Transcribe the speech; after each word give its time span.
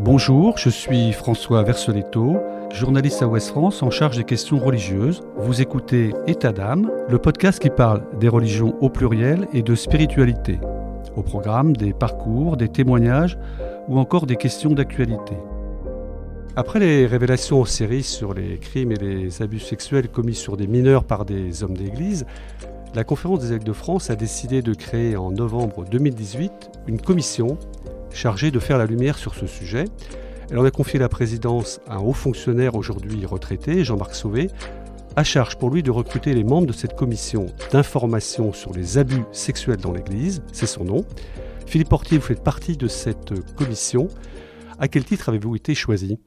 Bonjour, 0.00 0.56
je 0.58 0.70
suis 0.70 1.12
François 1.12 1.64
Versoletto, 1.64 2.36
journaliste 2.72 3.20
à 3.20 3.26
Ouest 3.26 3.48
France 3.48 3.82
en 3.82 3.90
charge 3.90 4.16
des 4.16 4.22
questions 4.22 4.60
religieuses. 4.60 5.24
Vous 5.36 5.60
écoutez 5.60 6.14
État 6.28 6.52
d'âme, 6.52 6.88
le 7.08 7.18
podcast 7.18 7.60
qui 7.60 7.68
parle 7.68 8.04
des 8.20 8.28
religions 8.28 8.76
au 8.80 8.90
pluriel 8.90 9.48
et 9.52 9.62
de 9.62 9.74
spiritualité. 9.74 10.60
Au 11.16 11.22
programme, 11.22 11.76
des 11.76 11.92
parcours, 11.92 12.56
des 12.56 12.68
témoignages 12.68 13.40
ou 13.88 13.98
encore 13.98 14.26
des 14.26 14.36
questions 14.36 14.70
d'actualité. 14.70 15.34
Après 16.54 16.78
les 16.78 17.04
révélations 17.06 17.62
en 17.62 17.64
série 17.64 18.04
sur 18.04 18.34
les 18.34 18.58
crimes 18.58 18.92
et 18.92 18.98
les 18.98 19.42
abus 19.42 19.58
sexuels 19.58 20.08
commis 20.08 20.36
sur 20.36 20.56
des 20.56 20.68
mineurs 20.68 21.02
par 21.02 21.24
des 21.24 21.64
hommes 21.64 21.76
d'église, 21.76 22.24
la 22.94 23.02
Conférence 23.02 23.40
des 23.40 23.48
évêques 23.48 23.64
de 23.64 23.72
France 23.72 24.10
a 24.10 24.14
décidé 24.14 24.62
de 24.62 24.74
créer 24.74 25.16
en 25.16 25.32
novembre 25.32 25.84
2018 25.90 26.70
une 26.86 27.00
commission 27.00 27.58
chargée 28.12 28.50
de 28.50 28.58
faire 28.58 28.78
la 28.78 28.86
lumière 28.86 29.18
sur 29.18 29.34
ce 29.34 29.46
sujet. 29.46 29.84
Elle 30.50 30.58
en 30.58 30.64
a 30.64 30.70
confié 30.70 30.98
la 30.98 31.08
présidence 31.08 31.80
à 31.86 31.96
un 31.96 32.00
haut 32.00 32.12
fonctionnaire 32.12 32.74
aujourd'hui 32.74 33.26
retraité, 33.26 33.84
Jean-Marc 33.84 34.14
Sauvé, 34.14 34.50
à 35.16 35.24
charge 35.24 35.56
pour 35.56 35.70
lui 35.70 35.82
de 35.82 35.90
recruter 35.90 36.34
les 36.34 36.44
membres 36.44 36.66
de 36.66 36.72
cette 36.72 36.94
commission 36.96 37.46
d'information 37.72 38.52
sur 38.52 38.72
les 38.72 38.98
abus 38.98 39.24
sexuels 39.32 39.78
dans 39.78 39.92
l'Église, 39.92 40.42
c'est 40.52 40.66
son 40.66 40.84
nom. 40.84 41.04
Philippe 41.66 41.88
Portier, 41.88 42.18
vous 42.18 42.24
faites 42.24 42.42
partie 42.42 42.76
de 42.76 42.88
cette 42.88 43.34
commission. 43.56 44.08
À 44.78 44.88
quel 44.88 45.04
titre 45.04 45.28
avez-vous 45.28 45.56
été 45.56 45.74
choisi? 45.74 46.18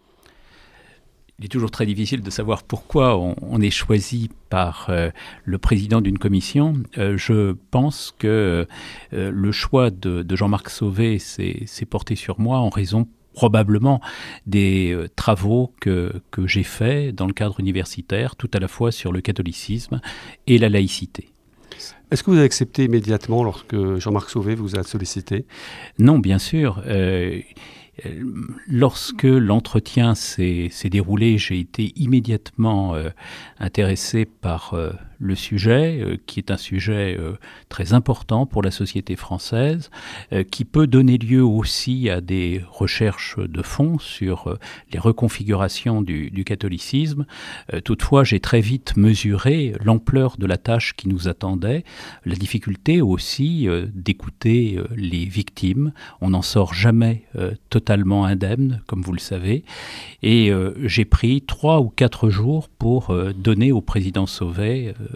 Il 1.41 1.45
est 1.45 1.49
toujours 1.49 1.71
très 1.71 1.87
difficile 1.87 2.21
de 2.21 2.29
savoir 2.29 2.61
pourquoi 2.61 3.17
on, 3.17 3.61
est 3.61 3.71
choisi 3.71 4.29
par 4.51 4.85
euh, 4.89 5.09
le 5.43 5.57
président 5.57 5.99
d'une 5.99 6.19
commission. 6.19 6.75
Euh, 6.99 7.17
je 7.17 7.55
pense 7.71 8.13
que 8.19 8.67
euh, 9.13 9.31
le 9.31 9.51
choix 9.51 9.89
de, 9.89 10.23
Jean-Marc 10.35 10.69
Sauvé 10.69 11.17
s'est 11.17 11.65
porté 11.89 12.15
sur 12.15 12.39
moi 12.39 12.59
en 12.59 12.69
raison 12.69 13.07
probablement 13.33 14.01
des 14.45 14.95
travaux 15.15 15.73
que, 15.79 16.13
que 16.29 16.45
j'ai 16.45 16.63
faits 16.63 17.15
dans 17.15 17.25
le 17.25 17.33
cadre 17.33 17.59
universitaire, 17.59 18.35
tout 18.35 18.51
à 18.53 18.59
la 18.59 18.67
fois 18.67 18.91
sur 18.91 19.11
le 19.11 19.21
catholicisme 19.21 19.99
et 20.45 20.59
la 20.59 20.69
laïcité. 20.69 21.29
Est-ce 22.11 22.21
que 22.21 22.29
vous 22.29 22.37
avez 22.37 22.45
accepté 22.45 22.83
immédiatement 22.83 23.43
lorsque 23.43 23.97
Jean-Marc 23.97 24.29
Sauvé 24.29 24.53
vous 24.53 24.77
a 24.77 24.83
sollicité? 24.83 25.45
Non, 25.97 26.19
bien 26.19 26.37
sûr. 26.37 26.83
Lorsque 28.67 29.23
l'entretien 29.23 30.15
s'est 30.15 30.69
déroulé, 30.85 31.37
j'ai 31.37 31.59
été 31.59 31.93
immédiatement 31.95 32.95
euh, 32.95 33.09
intéressé 33.59 34.25
par 34.25 34.73
euh, 34.73 34.91
le 35.21 35.35
sujet, 35.35 36.01
euh, 36.01 36.17
qui 36.25 36.39
est 36.39 36.51
un 36.51 36.57
sujet 36.57 37.17
très 37.69 37.93
important 37.93 38.45
pour 38.45 38.61
la 38.61 38.71
société 38.71 39.15
française, 39.15 39.89
qui 40.49 40.65
peut 40.65 40.87
donner 40.87 41.17
lieu 41.17 41.43
aussi 41.43 42.09
à 42.09 42.21
des 42.21 42.61
recherches 42.69 43.37
de 43.37 43.61
fond 43.61 43.99
sur 43.99 44.57
les 44.91 44.99
reconfigurations 44.99 46.01
du, 46.01 46.43
catholicisme. 46.43 47.25
toutefois, 47.83 48.23
j'ai 48.23 48.39
très 48.39 48.61
vite 48.61 48.97
mesuré 48.97 49.73
l'ampleur 49.83 50.37
de 50.37 50.45
la 50.45 50.57
tâche 50.57 50.93
qui 50.95 51.07
nous 51.07 51.27
attendait, 51.27 51.83
la 52.25 52.35
difficulté 52.35 53.01
aussi 53.01 53.67
d'écouter 53.93 54.79
les 54.95 55.25
victimes. 55.25 55.93
On 56.21 56.31
n'en 56.31 56.41
sort 56.41 56.73
jamais 56.73 57.23
totalement 57.69 58.25
indemne, 58.25 58.81
comme 58.87 59.01
vous 59.01 59.13
le 59.13 59.19
savez. 59.19 59.63
Et 60.23 60.51
euh, 60.51 60.73
j'ai 60.83 61.05
pris 61.05 61.41
trois 61.41 61.79
ou 61.79 61.89
quatre 61.89 62.29
jours 62.29 62.69
pour 62.69 63.09
euh, 63.09 63.33
donner 63.33 63.71
au 63.71 63.81
président 63.81 64.25
Sauvé 64.25 64.93
euh, 65.01 65.10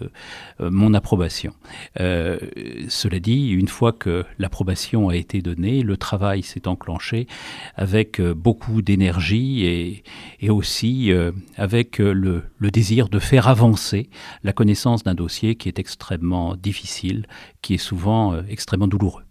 mon 0.59 0.93
approbation. 0.93 1.53
cela 1.97 3.19
dit, 3.19 3.49
une 3.49 3.67
fois 3.67 3.91
que 3.91 4.23
l'approbation 4.39 5.09
a 5.09 5.15
été 5.15 5.41
donnée, 5.41 5.81
le 5.81 5.97
travail 5.97 6.43
s'est 6.43 6.67
enclenché 6.67 7.27
avec 7.75 8.21
beaucoup 8.21 8.81
d'énergie 8.81 10.03
et, 10.41 10.49
aussi 10.49 11.11
avec 11.57 11.99
le 11.99 12.43
désir 12.61 13.09
de 13.09 13.19
faire 13.19 13.47
avancer 13.47 14.09
la 14.43 14.53
connaissance 14.53 15.03
d'un 15.03 15.15
dossier 15.15 15.55
qui 15.55 15.67
est 15.69 15.79
extrêmement 15.79 16.55
difficile, 16.55 17.25
qui 17.61 17.75
est 17.75 17.77
souvent 17.77 18.35
extrêmement 18.47 18.87
douloureux. 18.87 19.23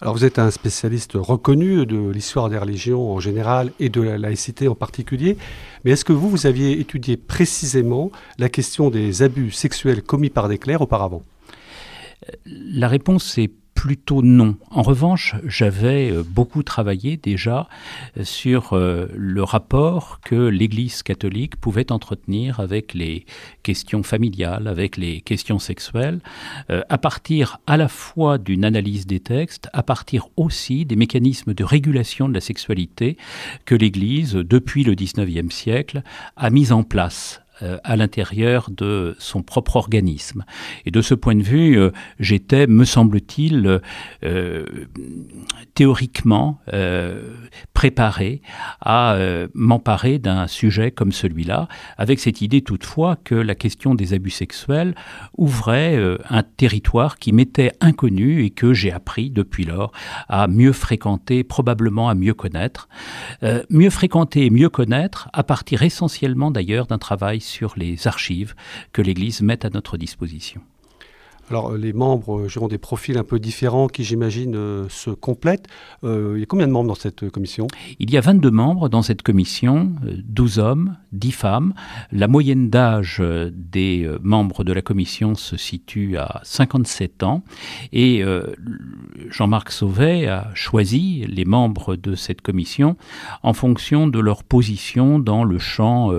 Alors 0.00 0.14
vous 0.14 0.24
êtes 0.24 0.38
un 0.38 0.50
spécialiste 0.50 1.12
reconnu 1.14 1.86
de 1.86 2.10
l'histoire 2.10 2.50
des 2.50 2.58
religions 2.58 3.12
en 3.12 3.20
général 3.20 3.72
et 3.80 3.88
de 3.88 4.00
la 4.00 4.18
laïcité 4.18 4.68
en 4.68 4.74
particulier, 4.74 5.36
mais 5.84 5.92
est-ce 5.92 6.04
que 6.04 6.12
vous, 6.12 6.28
vous 6.28 6.46
aviez 6.46 6.78
étudié 6.78 7.16
précisément 7.16 8.10
la 8.38 8.48
question 8.48 8.90
des 8.90 9.22
abus 9.22 9.50
sexuels 9.50 10.02
commis 10.02 10.30
par 10.30 10.48
des 10.48 10.58
clercs 10.58 10.82
auparavant? 10.82 11.22
La 12.46 12.88
réponse 12.88 13.38
est 13.38 13.52
plutôt 13.84 14.22
non. 14.22 14.56
En 14.70 14.80
revanche, 14.80 15.34
j'avais 15.44 16.10
euh, 16.10 16.22
beaucoup 16.26 16.62
travaillé 16.62 17.18
déjà 17.18 17.68
euh, 18.16 18.24
sur 18.24 18.72
euh, 18.72 19.08
le 19.14 19.42
rapport 19.42 20.20
que 20.24 20.46
l'Église 20.46 21.02
catholique 21.02 21.56
pouvait 21.56 21.92
entretenir 21.92 22.60
avec 22.60 22.94
les 22.94 23.26
questions 23.62 24.02
familiales, 24.02 24.68
avec 24.68 24.96
les 24.96 25.20
questions 25.20 25.58
sexuelles, 25.58 26.20
à 26.68 26.98
partir 26.98 27.58
à 27.66 27.76
la 27.76 27.88
fois 27.88 28.38
d'une 28.38 28.64
analyse 28.64 29.06
des 29.06 29.20
textes, 29.20 29.68
à 29.74 29.82
partir 29.82 30.28
aussi 30.36 30.86
des 30.86 30.96
mécanismes 30.96 31.52
de 31.52 31.64
régulation 31.64 32.28
de 32.28 32.34
la 32.34 32.40
sexualité 32.40 33.18
que 33.66 33.74
l'Église, 33.74 34.32
depuis 34.32 34.84
le 34.84 34.94
XIXe 34.94 35.54
siècle, 35.54 36.02
a 36.36 36.50
mis 36.50 36.72
en 36.72 36.84
place 36.84 37.43
à 37.60 37.96
l'intérieur 37.96 38.68
de 38.70 39.16
son 39.18 39.42
propre 39.42 39.76
organisme. 39.76 40.44
Et 40.86 40.90
de 40.90 41.02
ce 41.02 41.14
point 41.14 41.34
de 41.34 41.42
vue, 41.42 41.78
euh, 41.78 41.90
j'étais, 42.18 42.66
me 42.66 42.84
semble-t-il, 42.84 43.80
euh, 44.24 44.66
théoriquement 45.74 46.60
préparé 47.72 48.42
à 48.80 49.16
m'emparer 49.54 50.18
d'un 50.18 50.46
sujet 50.46 50.90
comme 50.90 51.12
celui-là, 51.12 51.68
avec 51.98 52.20
cette 52.20 52.40
idée 52.40 52.62
toutefois 52.62 53.16
que 53.22 53.34
la 53.34 53.54
question 53.54 53.94
des 53.94 54.14
abus 54.14 54.30
sexuels 54.30 54.94
ouvrait 55.36 55.98
un 56.28 56.42
territoire 56.42 57.18
qui 57.18 57.32
m'était 57.32 57.72
inconnu 57.80 58.44
et 58.44 58.50
que 58.50 58.72
j'ai 58.72 58.92
appris 58.92 59.30
depuis 59.30 59.64
lors 59.64 59.92
à 60.28 60.46
mieux 60.46 60.72
fréquenter, 60.72 61.44
probablement 61.44 62.08
à 62.08 62.14
mieux 62.14 62.34
connaître. 62.34 62.88
mieux 63.70 63.90
fréquenter 63.90 64.46
et 64.46 64.50
mieux 64.50 64.68
connaître 64.68 65.28
à 65.32 65.42
partir 65.42 65.82
essentiellement 65.82 66.50
d'ailleurs 66.50 66.86
d'un 66.86 66.98
travail 66.98 67.40
sur 67.44 67.74
les 67.76 68.06
archives 68.06 68.54
que 68.92 69.02
l'Église 69.02 69.42
met 69.42 69.64
à 69.64 69.70
notre 69.70 69.96
disposition. 69.96 70.60
Alors 71.50 71.74
les 71.74 71.92
membres 71.92 72.40
euh, 72.40 72.60
ont 72.60 72.68
des 72.68 72.78
profils 72.78 73.18
un 73.18 73.24
peu 73.24 73.38
différents 73.38 73.88
qui 73.88 74.02
j'imagine 74.02 74.54
euh, 74.56 74.88
se 74.88 75.10
complètent. 75.10 75.66
Euh, 76.02 76.32
il 76.36 76.40
y 76.40 76.42
a 76.42 76.46
combien 76.46 76.66
de 76.66 76.72
membres 76.72 76.88
dans 76.88 76.94
cette 76.94 77.28
commission? 77.30 77.66
Il 77.98 78.10
y 78.10 78.16
a 78.16 78.20
22 78.20 78.50
membres 78.50 78.88
dans 78.88 79.02
cette 79.02 79.22
commission, 79.22 79.92
12 80.24 80.58
hommes, 80.58 80.96
10 81.12 81.32
femmes. 81.32 81.74
La 82.12 82.28
moyenne 82.28 82.70
d'âge 82.70 83.22
des 83.52 84.08
membres 84.22 84.64
de 84.64 84.72
la 84.72 84.82
commission 84.82 85.34
se 85.34 85.56
situe 85.56 86.16
à 86.16 86.40
57 86.44 87.22
ans 87.22 87.42
et 87.92 88.22
Jean-Marc 89.30 89.70
Sauvet 89.70 90.26
a 90.26 90.50
choisi 90.54 91.24
les 91.28 91.44
membres 91.44 91.96
de 91.96 92.14
cette 92.14 92.40
commission 92.40 92.96
en 93.42 93.52
fonction 93.52 94.06
de 94.06 94.18
leur 94.18 94.44
position 94.44 95.18
dans 95.18 95.44
le 95.44 95.58
champ 95.58 96.12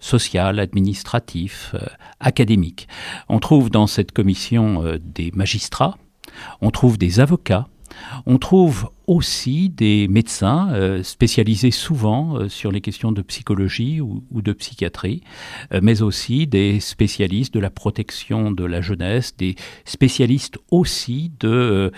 social, 0.00 0.60
administratif, 0.60 1.74
académique. 2.20 2.88
On 3.28 3.38
trouve 3.38 3.70
dans 3.70 3.86
cette 3.86 4.12
commission 4.12 4.84
euh, 4.84 4.98
des 4.98 5.30
magistrats, 5.32 5.96
on 6.60 6.70
trouve 6.70 6.98
des 6.98 7.20
avocats, 7.20 7.68
on 8.26 8.38
trouve 8.38 8.90
aussi 9.06 9.70
des 9.70 10.08
médecins 10.08 10.70
euh, 10.72 11.02
spécialisés 11.02 11.70
souvent 11.70 12.36
euh, 12.36 12.48
sur 12.48 12.70
les 12.70 12.82
questions 12.82 13.12
de 13.12 13.22
psychologie 13.22 14.00
ou, 14.00 14.22
de 14.30 14.52
psychiatrie, 14.52 15.22
mais 15.82 16.02
aussi 16.02 16.46
des 16.46 16.80
spécialistes 16.80 17.54
de 17.54 17.60
la 17.60 17.70
protection 17.70 18.50
de 18.50 18.64
la 18.64 18.80
jeunesse, 18.80 19.36
des 19.36 19.56
spécialistes 19.84 20.58
aussi 20.70 21.32
de 21.40 21.92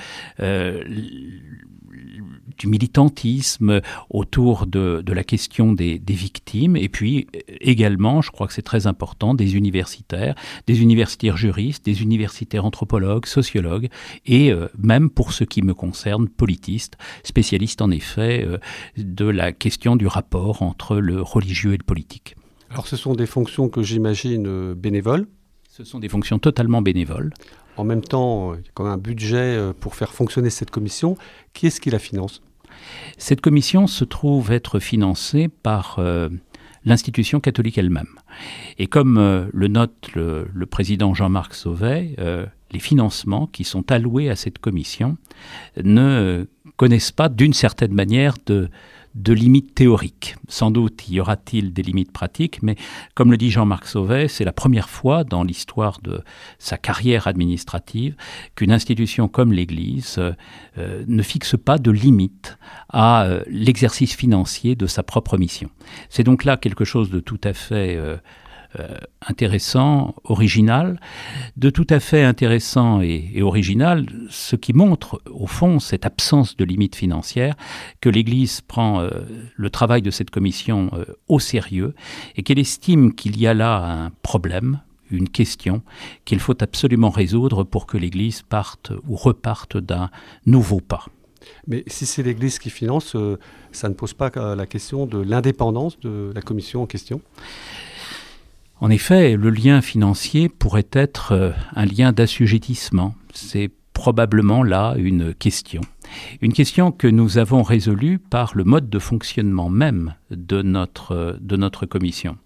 du 2.60 2.69
militantisme 2.69 3.80
autour 4.10 4.66
de, 4.66 5.03
la 5.07 5.24
question 5.24 5.72
des, 5.72 6.01
victimes, 6.07 6.77
et 6.77 6.91
puis 6.91 7.27
également, 7.60 8.21
je 8.21 8.30
crois 8.30 8.47
que 8.47 8.53
c'est 8.53 8.62
très 8.62 8.86
important, 8.86 9.33
des 9.34 9.57
universitaires, 9.57 10.34
des 10.66 10.83
universitaires 10.83 11.39
juristes, 11.39 11.84
des 11.86 12.03
universitaires 12.03 12.66
anthropologues, 12.66 13.24
sociologues, 13.24 13.89
et 14.27 14.53
euh, 14.53 14.68
même 14.78 15.09
pour 15.09 15.33
ce 15.33 15.45
qui 15.45 15.62
me 15.62 15.72
concerne, 15.72 16.28
politistes, 16.28 16.98
spécialistes 17.24 17.80
en 17.80 17.91
effet 17.91 18.45
euh, 18.47 18.59
de 18.98 19.24
la 19.24 19.53
question 19.53 19.97
du 19.97 20.06
rapport 20.06 20.63
entre 20.63 20.97
le 20.97 21.22
religieux 21.22 21.72
et 21.72 21.78
le 21.78 21.84
politique. 21.84 22.36
Alors 22.68 22.86
ce 22.86 22.97
sont 22.97 23.15
des 23.15 23.27
fonctions 23.27 23.71
que 23.71 23.83
j'imagine 23.83 24.47
euh, 24.47 24.74
bénévoles 24.74 25.27
Ce 25.71 25.83
sont 25.83 25.98
des 25.98 26.10
fonctions 26.10 26.39
totalement 26.39 26.83
bénévoles. 26.83 27.33
En 27.78 27.84
même 27.84 28.03
temps, 28.03 28.53
il 28.54 28.59
y 28.59 28.68
a 28.68 28.71
quand 28.74 28.84
même 28.84 28.92
un 28.92 28.98
budget 28.98 29.59
pour 29.80 29.95
faire 29.95 30.13
fonctionner 30.13 30.51
cette 30.51 30.71
commission. 30.71 31.16
Qui 31.54 31.68
est-ce 31.68 31.80
qui 31.80 31.89
la 31.89 31.98
finance? 31.98 32.42
Cette 33.18 33.41
commission 33.41 33.86
se 33.86 34.04
trouve 34.04 34.53
être 34.53 34.78
financée 34.78 35.48
par 35.48 35.97
euh, 35.98 36.28
l'institution 36.84 37.41
catholique 37.41 37.78
elle-même. 37.78 38.09
Et 38.78 38.86
comme 38.86 39.18
euh, 39.18 39.47
le 39.53 39.68
note 39.68 40.10
le, 40.15 40.66
président 40.66 41.15
Jean-Marc 41.15 41.54
Sauvet, 41.54 42.15
euh, 42.18 42.47
les 42.72 42.78
financements 42.78 43.47
qui 43.47 43.65
sont 43.65 43.91
alloués 43.91 44.30
à 44.30 44.36
cette 44.36 44.59
commission 44.59 45.16
ne 45.82 46.47
connaissent 46.80 47.12
pas 47.12 47.28
d'une 47.28 47.53
certaine 47.53 47.92
manière 47.92 48.36
de, 48.47 48.71
de 49.15 49.34
limites 49.34 49.74
théoriques. 49.74 50.36
Sans 50.48 50.71
doute 50.71 51.10
y 51.10 51.21
aura-t-il 51.21 51.74
des 51.74 51.82
limites 51.82 52.10
pratiques, 52.10 52.62
mais 52.62 52.77
comme 53.15 53.30
le 53.30 53.36
dit 53.36 53.50
Jean-Marc 53.50 53.84
Sauvet, 53.86 54.28
c'est 54.28 54.47
la 54.47 54.54
première 54.54 54.88
fois 54.88 55.22
dans 55.22 55.44
l'histoire 55.44 56.00
de 56.00 56.22
sa 56.59 56.78
carrière 56.78 57.27
administrative 57.27 58.16
qu'une 58.54 58.72
institution 58.72 59.28
comme 59.28 59.53
l'Église 59.53 60.16
euh, 60.16 60.32
euh, 60.78 61.04
ne 61.06 61.22
fixe 61.22 61.54
pas 61.62 61.77
de 61.77 61.91
limites 61.91 62.56
à 62.88 63.24
euh, 63.24 63.44
l'exercice 63.47 64.16
financier 64.16 64.74
de 64.74 64.86
sa 64.86 65.03
propre 65.03 65.36
mission. 65.36 65.68
C'est 66.09 66.24
donc 66.24 66.44
là 66.44 66.56
quelque 66.56 66.86
chose 66.86 67.10
de 67.10 67.21
tout 67.21 67.41
à 67.44 67.53
fait 67.53 67.94
euh, 67.97 68.16
intéressant, 69.26 70.14
original, 70.24 71.00
de 71.56 71.70
tout 71.70 71.86
à 71.90 72.00
fait 72.00 72.22
intéressant 72.22 73.00
et, 73.00 73.42
original, 73.42 74.06
ce 74.28 74.56
qui 74.56 74.72
montre 74.72 75.20
au 75.30 75.46
fond 75.46 75.80
cette 75.80 76.06
absence 76.06 76.56
de 76.56 76.64
limite 76.64 76.94
financière, 76.94 77.56
que 78.00 78.08
l'Église 78.08 78.60
prend 78.60 79.00
euh, 79.00 79.10
le 79.56 79.70
travail 79.70 80.02
de 80.02 80.10
cette 80.10 80.30
commission 80.30 80.90
euh, 80.92 81.04
au 81.28 81.38
sérieux 81.38 81.94
et 82.36 82.42
qu'elle 82.42 82.58
estime 82.58 83.14
qu'il 83.14 83.38
y 83.40 83.46
a 83.46 83.54
là 83.54 83.84
un 83.84 84.10
problème, 84.22 84.80
une 85.10 85.28
question 85.28 85.82
qu'il 86.24 86.38
faut 86.38 86.62
absolument 86.62 87.10
résoudre 87.10 87.64
pour 87.64 87.86
que 87.86 87.98
l'Église 87.98 88.42
parte 88.42 88.92
ou 89.08 89.16
reparte 89.16 89.76
d'un 89.76 90.10
nouveau 90.46 90.80
pas. 90.80 91.06
Mais 91.66 91.82
si 91.86 92.06
c'est 92.06 92.22
l'Église 92.22 92.58
qui 92.58 92.70
finance, 92.70 93.16
ça 93.72 93.88
ne 93.88 93.94
pose 93.94 94.14
pas 94.14 94.30
la 94.54 94.66
question 94.66 95.06
de 95.06 95.18
l'indépendance 95.18 95.98
de 96.00 96.30
la 96.34 96.42
commission 96.42 96.82
en 96.82 96.86
question? 96.86 97.20
En 98.80 98.91
effet, 98.91 99.36
le 99.36 99.50
lien 99.50 99.82
financier 99.82 100.48
pourrait 100.48 100.88
être 100.92 101.32
euh, 101.32 101.50
un 101.77 101.84
lien 101.84 102.12
d'assujettissement. 102.12 103.15
C'est 103.34 103.71
probablement 103.92 104.62
là 104.62 104.94
une 104.97 105.34
question. 105.34 105.82
Une 106.41 106.54
question 106.54 106.91
que 106.91 107.06
nous 107.06 107.36
avons 107.36 107.62
résolue 107.62 108.18
par 108.18 108.53
le 108.54 108.65
mode 108.65 108.88
de 108.88 108.98
fonctionnement 108.98 109.68
même 109.68 110.15
de 110.30 110.62
notre, 110.62 111.36
de 111.41 111.56
notre 111.56 111.84
commission. 111.84 112.38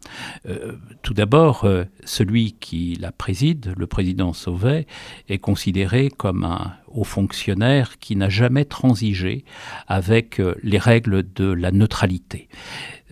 Euh, 0.48 0.72
tout 1.02 1.14
d'abord, 1.14 1.64
euh, 1.64 1.84
celui 2.04 2.56
qui 2.58 2.98
la 3.00 3.12
préside, 3.12 3.72
le 3.76 3.86
président 3.86 4.32
Sauvet, 4.32 4.86
est 5.28 5.38
considéré 5.38 6.10
comme 6.10 6.42
un 6.42 6.72
haut 6.88 7.04
fonctionnaire 7.04 7.98
qui 8.00 8.16
n'a 8.16 8.28
jamais 8.28 8.64
transigé 8.64 9.44
avec 9.86 10.42
les 10.62 10.78
règles 10.78 11.22
de 11.34 11.46
la 11.46 11.70
neutralité. 11.70 12.48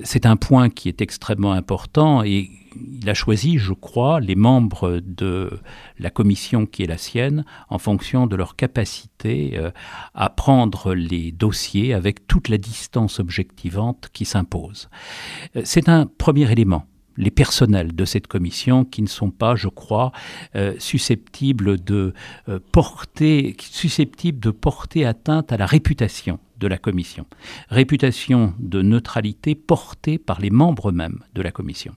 C'est 0.02 0.26
un 0.26 0.36
point 0.36 0.68
qui 0.68 0.88
est 0.88 1.00
extrêmement 1.00 1.52
important 1.52 2.24
et 2.24 2.50
il 2.76 3.08
a 3.08 3.14
choisi, 3.14 3.58
je 3.58 3.72
crois, 3.72 4.20
les 4.20 4.34
membres 4.34 5.00
de 5.04 5.50
la 5.98 6.10
commission 6.10 6.66
qui 6.66 6.82
est 6.82 6.86
la 6.86 6.98
sienne 6.98 7.44
en 7.68 7.78
fonction 7.78 8.26
de 8.26 8.36
leur 8.36 8.56
capacité 8.56 9.52
euh, 9.54 9.70
à 10.14 10.30
prendre 10.30 10.94
les 10.94 11.32
dossiers 11.32 11.94
avec 11.94 12.26
toute 12.26 12.48
la 12.48 12.58
distance 12.58 13.20
objectivante 13.20 14.08
qui 14.12 14.24
s'impose. 14.24 14.88
Euh, 15.56 15.62
c'est 15.64 15.88
un 15.88 16.06
premier 16.06 16.50
élément 16.50 16.86
les 17.18 17.30
personnels 17.30 17.94
de 17.94 18.06
cette 18.06 18.26
commission 18.26 18.86
qui 18.86 19.02
ne 19.02 19.06
sont 19.06 19.30
pas, 19.30 19.54
je 19.54 19.68
crois, 19.68 20.12
euh, 20.56 20.74
susceptibles 20.78 21.78
de 21.78 22.14
porter, 22.72 23.54
susceptibles 23.60 24.40
de 24.40 24.50
porter 24.50 25.04
atteinte 25.04 25.52
à 25.52 25.58
la 25.58 25.66
réputation 25.66 26.38
de 26.62 26.68
la 26.68 26.78
Commission. 26.78 27.26
Réputation 27.68 28.54
de 28.60 28.82
neutralité 28.82 29.56
portée 29.56 30.16
par 30.16 30.40
les 30.40 30.50
membres 30.50 30.92
mêmes 30.92 31.18
de 31.34 31.42
la 31.42 31.50
Commission. 31.50 31.92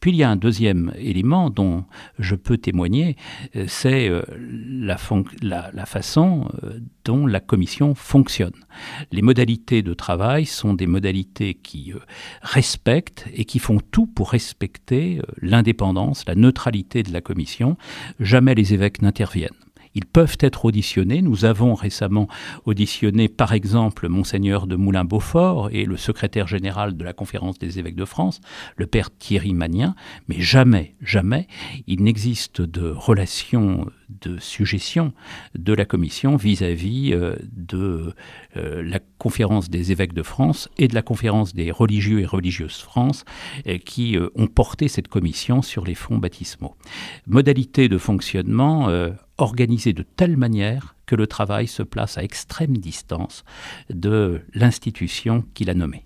Puis 0.00 0.10
il 0.10 0.16
y 0.16 0.22
a 0.22 0.30
un 0.30 0.36
deuxième 0.36 0.92
élément 0.98 1.48
dont 1.48 1.84
je 2.18 2.34
peux 2.34 2.58
témoigner, 2.58 3.16
euh, 3.56 3.64
c'est 3.66 4.08
euh, 4.10 4.22
la, 4.38 4.98
la, 5.72 5.86
façon 5.86 6.48
euh, 6.62 6.80
dont 7.06 7.26
la 7.26 7.40
Commission 7.40 7.94
fonctionne. 7.94 8.52
Les 9.10 9.22
modalités 9.22 9.82
de 9.82 9.94
travail 9.94 10.44
sont 10.44 10.74
des 10.74 10.86
modalités 10.86 11.54
qui 11.54 11.94
respectent 12.42 13.26
et 13.32 13.46
qui 13.46 13.58
font 13.58 13.78
tout 13.90 14.06
pour 14.06 14.30
respecter 14.32 15.22
l'indépendance, 15.40 16.24
la 16.26 16.34
neutralité 16.34 17.02
de 17.02 17.12
la 17.12 17.22
Commission. 17.22 17.78
Jamais 18.20 18.54
les 18.54 18.74
évêques 18.74 19.00
n'interviennent. 19.00 19.69
Ils 19.94 20.06
peuvent 20.06 20.36
être 20.40 20.64
auditionnés. 20.64 21.22
Nous 21.22 21.44
avons 21.44 21.74
récemment 21.74 22.28
auditionné, 22.64 23.28
par 23.28 23.52
exemple, 23.52 24.08
Monseigneur 24.08 24.66
de 24.66 24.76
Moulin-Beaufort 24.76 25.70
et 25.72 25.84
le 25.84 25.96
secrétaire 25.96 26.46
général 26.46 26.96
de 26.96 27.04
la 27.04 27.12
Conférence 27.12 27.58
des 27.58 27.78
évêques 27.78 27.96
de 27.96 28.04
France, 28.04 28.40
le 28.76 28.86
père 28.86 29.10
Thierry 29.10 29.54
Magnien, 29.54 29.94
mais 30.28 30.40
jamais, 30.40 30.94
jamais, 31.00 31.48
il 31.86 32.02
n'existe 32.02 32.60
de 32.60 32.90
relation 32.90 33.86
de 34.22 34.38
suggestion 34.38 35.12
de 35.54 35.72
la 35.72 35.84
Commission 35.84 36.36
vis-à-vis 36.36 37.12
euh, 37.12 37.36
de 37.52 38.12
euh, 38.56 38.82
la 38.82 38.98
Conférence 39.18 39.70
des 39.70 39.92
évêques 39.92 40.14
de 40.14 40.22
France 40.22 40.68
et 40.78 40.88
de 40.88 40.94
la 40.94 41.02
Conférence 41.02 41.54
des 41.54 41.70
religieux 41.70 42.20
et 42.20 42.26
religieuses 42.26 42.78
France 42.78 43.24
euh, 43.66 43.78
qui 43.78 44.16
ont 44.34 44.46
porté 44.46 44.88
cette 44.88 45.08
commission 45.08 45.62
sur 45.62 45.84
les 45.84 45.94
fonds 45.94 46.18
baptismaux. 46.18 46.76
Modalité 47.26 47.88
de 47.88 47.98
fonctionnement 47.98 48.88
organisée 49.40 49.92
de 49.92 50.02
telle 50.02 50.36
manière 50.36 50.94
que 51.06 51.14
le 51.14 51.26
travail 51.26 51.66
se 51.66 51.82
place 51.82 52.18
à 52.18 52.22
extrême 52.22 52.76
distance 52.78 53.44
de 53.88 54.40
l'institution 54.54 55.44
qu'il 55.54 55.70
a 55.70 55.74
nommée. 55.74 56.04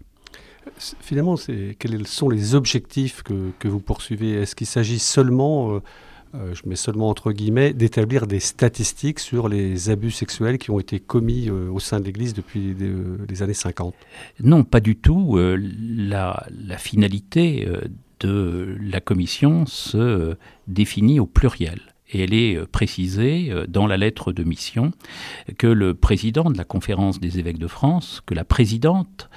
Finalement, 0.78 1.36
quels 1.78 2.06
sont 2.06 2.28
les 2.28 2.54
objectifs 2.54 3.22
que, 3.22 3.50
que 3.58 3.68
vous 3.68 3.80
poursuivez? 3.80 4.32
Est-ce 4.32 4.56
qu'il 4.56 4.66
s'agit 4.66 4.98
seulement 4.98 5.80
euh, 6.34 6.52
je 6.52 6.68
mets 6.68 6.76
seulement 6.76 7.08
entre 7.10 7.32
guillemets, 7.32 7.72
d'établir 7.72 8.26
des 8.26 8.40
statistiques 8.40 9.20
sur 9.20 9.48
les 9.48 9.90
abus 9.90 10.10
sexuels 10.10 10.58
qui 10.58 10.70
ont 10.70 10.80
été 10.80 10.98
commis 10.98 11.48
euh, 11.48 11.70
au 11.70 11.78
sein 11.78 12.00
de 12.00 12.04
l'Église 12.04 12.34
depuis 12.34 12.74
les 13.28 13.42
années 13.42 13.54
50 13.54 13.94
Non, 14.42 14.64
pas 14.64 14.80
du 14.80 14.96
tout. 14.96 15.36
Euh, 15.36 15.56
la, 15.56 16.44
finalité 16.78 17.68
de 18.20 18.76
la 18.80 19.00
commission 19.00 19.64
se 19.66 20.36
définit 20.66 21.20
au 21.20 21.26
pluriel 21.26 21.93
et 22.14 22.22
elle 22.22 22.34
est 22.34 22.66
précisée 22.66 23.52
dans 23.68 23.86
la 23.86 23.96
lettre 23.96 24.32
de 24.32 24.44
mission 24.44 24.92
que 25.58 25.66
le 25.66 25.94
président 25.94 26.50
de 26.50 26.56
la 26.56 26.64
conférence 26.64 27.20
des 27.20 27.38
évêques 27.38 27.58
de 27.58 27.66
France, 27.66 28.22
que 28.24 28.34
la 28.34 28.44
présidente 28.44 29.28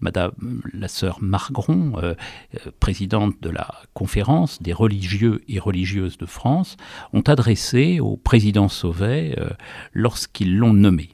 Madame 0.00 0.32
la 0.72 0.88
sœur 0.88 1.18
Margron, 1.20 1.92
euh, 1.96 2.14
euh, 2.54 2.70
présidente 2.80 3.34
de 3.40 3.50
la 3.50 3.82
conférence 3.94 4.62
des 4.62 4.72
religieux 4.72 5.42
et 5.48 5.58
religieuses 5.58 6.18
de 6.18 6.26
France, 6.26 6.76
ont 7.12 7.22
adressé 7.22 8.00
au 8.00 8.16
président 8.16 8.68
Sauvet 8.68 9.34
euh, 9.38 9.50
lorsqu'ils 9.92 10.56
l'ont 10.56 10.74
nommé. 10.74 11.10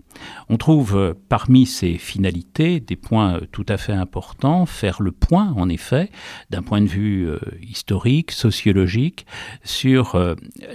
On 0.49 0.57
trouve 0.57 1.17
parmi 1.29 1.67
ces 1.67 1.99
finalités 1.99 2.81
des 2.81 2.97
points 2.97 3.41
tout 3.53 3.67
à 3.69 3.77
fait 3.77 3.93
importants, 3.93 4.67
faire 4.67 5.03
le 5.03 5.13
point, 5.13 5.53
en 5.57 5.69
effet, 5.69 6.11
d'un 6.51 6.63
point 6.63 6.81
de 6.81 6.87
vue 6.87 7.29
historique, 7.61 8.31
sociologique, 8.31 9.27
sur 9.65 10.19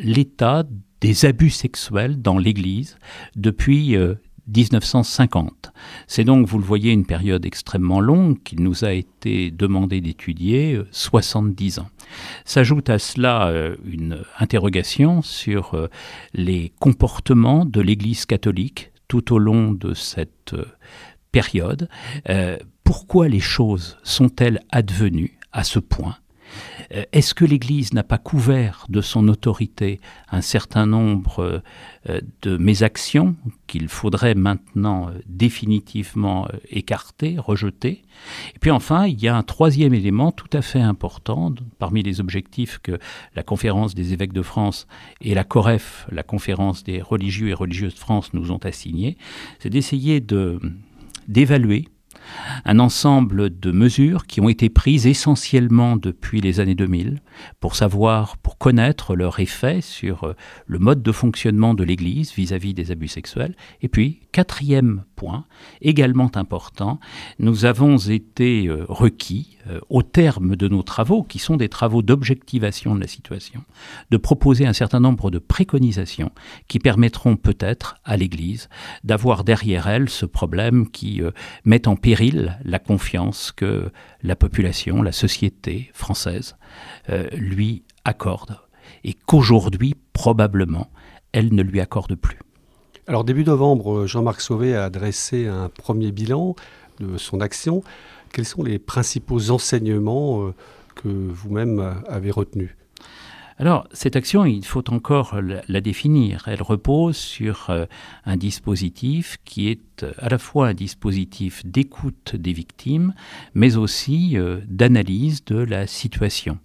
l'état 0.02 0.64
des 1.02 1.26
abus 1.26 1.52
sexuels 1.52 2.22
dans 2.22 2.38
l'Église 2.38 2.98
depuis 3.36 3.96
1950. 4.48 5.72
C'est 6.08 6.24
donc, 6.24 6.48
vous 6.48 6.58
le 6.58 6.64
voyez, 6.64 6.92
une 6.92 7.06
période 7.06 7.46
extrêmement 7.46 8.00
longue 8.00 8.42
qu'il 8.44 8.62
nous 8.64 8.86
a 8.86 8.94
été 8.94 9.52
demandé 9.52 10.02
d'étudier, 10.02 10.80
70 10.92 11.78
euh, 11.78 11.82
ans. 11.82 11.90
S'ajoute 12.46 12.90
à 12.90 13.00
cela 13.00 13.48
euh, 13.48 13.76
une 13.86 14.20
interrogation 14.40 15.22
sur 15.22 15.74
euh, 15.74 15.88
les 16.34 16.72
comportements 16.80 17.66
de 17.66 17.82
l'Église 17.82 18.26
catholique 18.26 18.92
tout 19.08 19.34
au 19.34 19.40
long 19.40 19.72
de 19.72 19.94
cette 19.94 20.56
période. 21.32 21.90
pourquoi 22.84 23.28
les 23.28 23.40
choses 23.40 23.98
sont-elles 24.04 24.62
advenues 24.72 25.40
à 25.52 25.64
ce 25.64 25.80
point? 25.80 26.18
euh, 26.18 26.27
est-ce 27.12 27.34
que 27.34 27.46
l'Église 27.46 27.94
n'a 27.94 28.04
pas 28.04 28.18
couvert 28.18 28.86
de 28.90 29.02
son 29.02 29.28
autorité 29.28 30.00
un 30.32 30.42
certain 30.42 30.86
nombre 30.86 31.62
euh, 32.10 32.22
de 32.42 32.58
mes 32.58 32.84
actions 32.84 33.36
qu'il 33.68 33.88
faudrait 33.88 34.36
maintenant 34.36 35.10
euh, 35.10 35.20
définitivement 35.28 36.48
écarter, 36.70 37.38
rejeter? 37.38 38.04
Et 38.56 38.60
puis 38.60 38.72
enfin, 38.72 39.08
il 39.08 39.22
y 39.22 39.28
a 39.28 39.36
un 39.36 39.44
troisième 39.44 39.94
élément 39.94 40.32
tout 40.32 40.50
à 40.54 40.62
fait 40.62 40.80
important 40.80 41.54
parmi 41.80 42.04
les 42.04 42.20
objectifs 42.20 42.80
que 42.80 42.98
la 43.36 43.44
conférence 43.44 43.96
des 43.96 44.14
évêques 44.14 44.34
de 44.34 44.42
France 44.42 44.88
et 45.22 45.34
la 45.34 45.44
COREF, 45.44 46.08
la 46.12 46.24
conférence 46.24 46.84
des 46.84 47.02
religieux 47.02 47.50
et 47.50 47.54
religieuses 47.54 47.94
de 47.94 48.00
France, 48.00 48.34
nous 48.34 48.52
ont 48.52 48.58
assignés, 48.58 49.18
c'est 49.60 49.70
d'essayer 49.70 50.20
de 50.20 50.60
d'évaluer 51.28 51.90
un 52.66 52.80
ensemble 52.80 53.60
de 53.60 53.72
mesures 53.72 54.26
qui 54.26 54.42
ont 54.42 54.50
été 54.50 54.70
prises 54.70 55.08
essentiellement 55.08 55.98
depuis 55.98 56.42
les 56.42 56.60
années 56.60 56.76
2000 56.76 57.22
pour 57.60 57.76
savoir, 57.76 58.38
pour 58.38 58.58
connaître 58.58 59.16
leur 59.16 59.40
effet 59.40 59.82
sur 59.82 60.24
euh, 60.24 60.34
le 60.66 60.80
mode 60.80 61.02
de 61.02 61.12
fonctionnement 61.12 61.74
de 61.74 61.84
l'Église 61.84 62.34
vis-à-vis 62.34 62.74
des 62.74 62.92
abus 62.92 63.08
sexuels. 63.08 63.56
Et 63.82 63.88
puis, 63.88 64.22
quatrième 64.32 65.04
point, 65.16 65.46
également 65.82 66.32
important, 66.36 67.00
nous 67.40 67.66
avons 67.66 67.98
été 67.98 68.68
euh, 68.68 68.86
requis, 68.88 69.58
euh, 69.70 69.80
au 69.90 70.04
terme 70.04 70.56
de 70.56 70.68
nos 70.68 70.84
travaux, 70.84 71.24
qui 71.24 71.40
sont 71.40 71.58
des 71.58 71.70
travaux 71.70 72.02
d'objectivation 72.02 72.96
de 72.96 73.02
la 73.02 73.08
situation, 73.08 73.64
de 74.12 74.18
proposer 74.18 74.66
un 74.66 74.74
certain 74.74 75.00
nombre 75.00 75.32
de 75.32 75.40
préconisations 75.40 76.32
qui 76.68 76.80
permettront 76.80 77.36
peut-être 77.36 77.98
à 78.04 78.18
l'Église 78.18 78.70
d'avoir 79.04 79.44
derrière 79.44 79.88
elle 79.88 80.10
ce 80.10 80.26
problème 80.26 80.90
qui 80.90 81.22
met 81.66 81.88
en 81.88 81.96
péril 81.96 82.17
la 82.22 82.80
confiance 82.80 83.52
que 83.52 83.92
la 84.24 84.36
population, 84.36 85.02
la 85.02 85.12
société 85.12 85.90
française 85.94 86.56
lui 87.34 87.84
accorde 88.06 88.58
et 89.04 89.14
qu'aujourd'hui, 89.14 89.96
probablement, 90.14 90.90
elle 91.32 91.54
ne 91.54 91.62
lui 91.62 91.80
accorde 91.80 92.16
plus. 92.16 92.40
Alors 93.08 93.24
début 93.24 93.46
novembre, 93.46 94.06
Jean-Marc 94.06 94.42
Sauvé 94.42 94.76
a 94.76 94.90
dressé 94.90 95.48
un 95.48 95.70
premier 95.70 96.12
bilan 96.12 96.56
de 97.00 97.18
son 97.18 97.40
action. 97.40 97.84
Quels 98.34 98.46
sont 98.46 98.64
les 98.64 98.80
principaux 98.80 99.52
enseignements 99.52 100.44
euh, 100.44 100.54
que 100.96 101.08
vous-même 101.08 102.02
avez 102.08 102.32
retenus? 102.32 102.76
Alors, 103.60 103.88
cette 103.92 104.16
action, 104.16 104.46
il 104.46 104.64
faut 104.64 104.88
encore 104.92 105.40
la, 105.42 105.82
définir. 105.82 106.44
Elle 106.48 106.62
repose 106.62 107.18
sur 107.18 107.70
euh, 107.70 107.86
un 108.26 108.38
dispositif 108.38 109.38
qui 109.46 109.70
est 109.70 110.04
euh, 110.04 110.12
à 110.20 110.30
la 110.30 110.38
fois 110.38 110.68
un 110.68 110.74
dispositif 110.76 111.66
d'écoute 111.66 112.36
des 112.36 112.54
victimes, 112.54 113.16
mais 113.56 113.76
aussi 113.76 114.38
d'analyse 114.68 115.44
de 115.46 115.58
la 115.58 115.88
situation. 115.88 116.60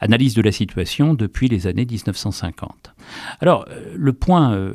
Analyse 0.00 0.34
de 0.34 0.42
la 0.42 0.52
situation 0.52 1.14
depuis 1.14 1.48
les 1.48 1.66
années 1.66 1.86
1950. 1.86 2.94
Alors, 3.40 3.66
euh, 3.70 3.94
le 3.96 4.12
point 4.12 4.52
euh, 4.52 4.72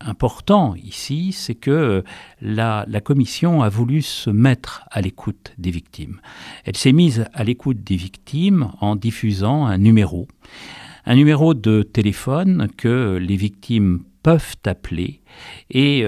important 0.00 0.74
ici, 0.74 1.32
c'est 1.32 1.54
que 1.54 1.70
euh, 1.70 2.02
la, 2.40 2.84
Commission 3.02 3.62
a 3.62 3.68
voulu 3.68 4.02
se 4.02 4.30
mettre 4.30 4.84
à 4.90 5.00
l'écoute 5.00 5.54
des 5.58 5.70
victimes. 5.70 6.20
Elle 6.64 6.76
s'est 6.76 6.92
mise 6.92 7.26
à 7.32 7.44
l'écoute 7.44 7.84
des 7.84 7.96
victimes 7.96 8.70
en 8.80 8.96
diffusant 8.96 9.66
un 9.66 9.78
numéro, 9.78 10.26
un 11.06 11.14
numéro 11.14 11.54
de 11.54 11.82
téléphone 11.82 12.68
que 12.76 13.16
les 13.16 13.36
victimes 13.36 14.04
peuvent 14.22 14.56
appeler 14.64 15.22
et 15.70 16.04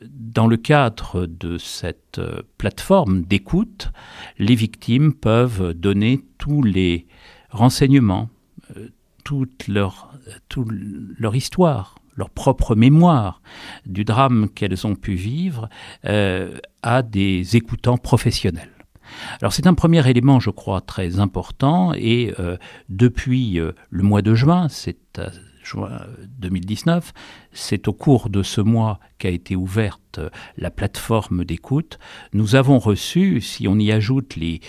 dans 0.00 0.46
le 0.46 0.56
cadre 0.56 1.26
de 1.26 1.58
cette 1.58 2.20
plateforme 2.56 3.22
d'écoute, 3.22 3.90
les 4.38 4.54
victimes 4.54 5.12
peuvent 5.12 5.74
donner 5.74 6.20
tous 6.38 6.62
les 6.62 7.06
renseignements, 7.50 8.28
euh, 8.76 8.88
toute 9.24 9.68
leur, 9.68 10.12
toute 10.48 10.68
leur 10.70 11.34
histoire, 11.34 11.96
leur 12.16 12.30
propre 12.30 12.74
mémoire 12.74 13.42
du 13.86 14.04
drame 14.04 14.48
qu'elles 14.48 14.86
ont 14.86 14.94
pu 14.94 15.14
vivre 15.14 15.68
euh, 16.04 16.58
à 16.82 17.02
des 17.02 17.56
écoutants 17.56 17.98
professionnels. 17.98 18.77
Alors 19.40 19.52
c'est 19.52 19.66
un 19.66 19.74
premier 19.74 20.08
élément, 20.08 20.40
je 20.40 20.50
crois, 20.50 20.80
très 20.80 21.20
important 21.20 21.92
et 21.94 22.34
euh, 22.38 22.56
depuis 22.88 23.60
le 23.90 24.02
mois 24.02 24.22
de 24.22 24.34
juin, 24.34 24.68
c'est 24.68 24.98
2019. 26.38 27.12
C'est 27.52 27.88
au 27.88 27.92
cours 27.92 28.30
de 28.30 28.42
ce 28.42 28.60
mois 28.60 29.00
qu'a 29.18 29.30
été 29.30 29.56
ouverte 29.56 30.20
la 30.56 30.70
plateforme 30.70 31.44
d'écoute. 31.44 31.98
Nous 32.32 32.54
avons 32.54 32.78
reçu, 32.78 33.40
si 33.40 33.68
on 33.68 33.78
y 33.78 33.92
ajoute 33.92 34.36
les, 34.36 34.60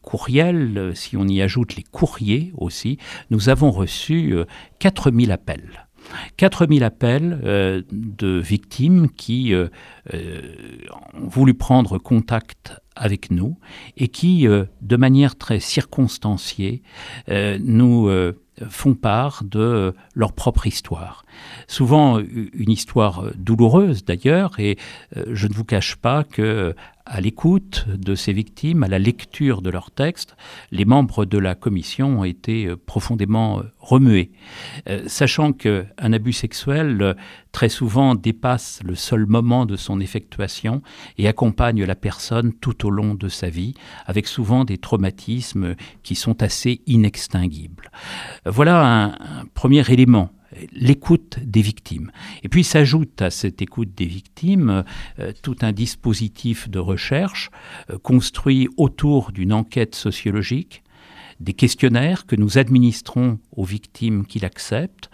courriels, 0.00 0.92
si 0.94 1.16
on 1.16 1.26
y 1.26 1.42
ajoute 1.42 1.76
les 1.76 1.82
courriers 1.82 2.52
aussi, 2.56 2.98
nous 3.30 3.48
avons 3.48 3.70
reçu 3.70 4.34
4000 4.78 5.30
euh, 5.30 5.34
appels. 5.34 5.87
4000 6.36 6.84
appels 6.84 7.40
euh, 7.44 7.82
de 7.90 8.38
victimes 8.38 9.08
qui 9.10 9.54
euh, 9.54 9.68
ont 11.14 11.28
voulu 11.28 11.54
prendre 11.54 11.98
contact 11.98 12.80
avec 12.96 13.30
nous 13.30 13.56
et 13.96 14.08
qui, 14.08 14.44
de 14.46 14.96
manière 14.96 15.36
très 15.36 15.60
circonstanciée, 15.60 16.82
nous 17.28 18.10
font 18.68 18.94
part 18.94 19.42
de 19.44 19.94
leur 20.14 20.32
propre 20.32 20.66
histoire. 20.66 21.24
Souvent 21.66 22.18
une 22.18 22.70
histoire 22.70 23.24
douloureuse 23.36 24.04
d'ailleurs, 24.04 24.58
et 24.58 24.78
euh, 25.16 25.24
je 25.32 25.46
ne 25.46 25.54
vous 25.54 25.64
cache 25.64 25.96
pas 25.96 26.24
que 26.24 26.74
à 27.08 27.20
l'écoute 27.20 27.86
de 27.88 28.14
ces 28.14 28.32
victimes, 28.32 28.82
à 28.82 28.88
la 28.88 28.98
lecture 28.98 29.62
de 29.62 29.70
leurs 29.70 29.90
textes, 29.90 30.36
les 30.70 30.84
membres 30.84 31.24
de 31.24 31.38
la 31.38 31.54
commission 31.54 32.20
ont 32.20 32.24
été 32.24 32.66
euh, 32.66 32.76
profondément 32.76 33.60
euh, 33.60 33.62
remués, 33.78 34.30
euh, 34.88 35.02
sachant 35.06 35.52
qu'un 35.52 36.12
abus 36.12 36.34
sexuel 36.34 37.16
très 37.50 37.70
souvent 37.70 38.14
dépasse 38.14 38.80
le 38.84 38.94
seul 38.94 39.26
moment 39.26 39.64
de 39.64 39.76
son 39.76 40.00
effectuation 40.00 40.82
et 41.16 41.26
accompagne 41.26 41.84
la 41.84 41.94
personne 41.96 42.52
tout 42.52 42.86
au 42.86 42.90
long 42.90 43.14
de 43.14 43.28
sa 43.28 43.48
vie, 43.48 43.74
avec 44.06 44.26
souvent 44.26 44.64
des 44.64 44.78
traumatismes 44.78 45.74
qui 46.02 46.14
sont 46.14 46.42
assez 46.42 46.82
inextinguibles. 46.86 47.90
Voilà 48.44 48.84
un, 48.84 49.06
un 49.12 49.46
premier 49.54 49.82
élément 49.90 50.30
l'écoute 50.72 51.38
des 51.42 51.62
victimes. 51.62 52.10
Et 52.42 52.48
puis 52.48 52.64
s'ajoute 52.64 53.20
à 53.22 53.30
cette 53.30 53.62
écoute 53.62 53.94
des 53.94 54.06
victimes 54.06 54.84
euh, 55.18 55.32
tout 55.42 55.56
un 55.60 55.72
dispositif 55.72 56.68
de 56.68 56.78
recherche 56.78 57.50
euh, 57.90 57.98
construit 57.98 58.68
autour 58.76 59.32
d'une 59.32 59.52
enquête 59.52 59.94
sociologique, 59.94 60.82
des 61.40 61.54
questionnaires 61.54 62.26
que 62.26 62.36
nous 62.36 62.58
administrons 62.58 63.38
aux 63.52 63.64
victimes 63.64 64.26
qui 64.26 64.40
l'acceptent, 64.40 65.10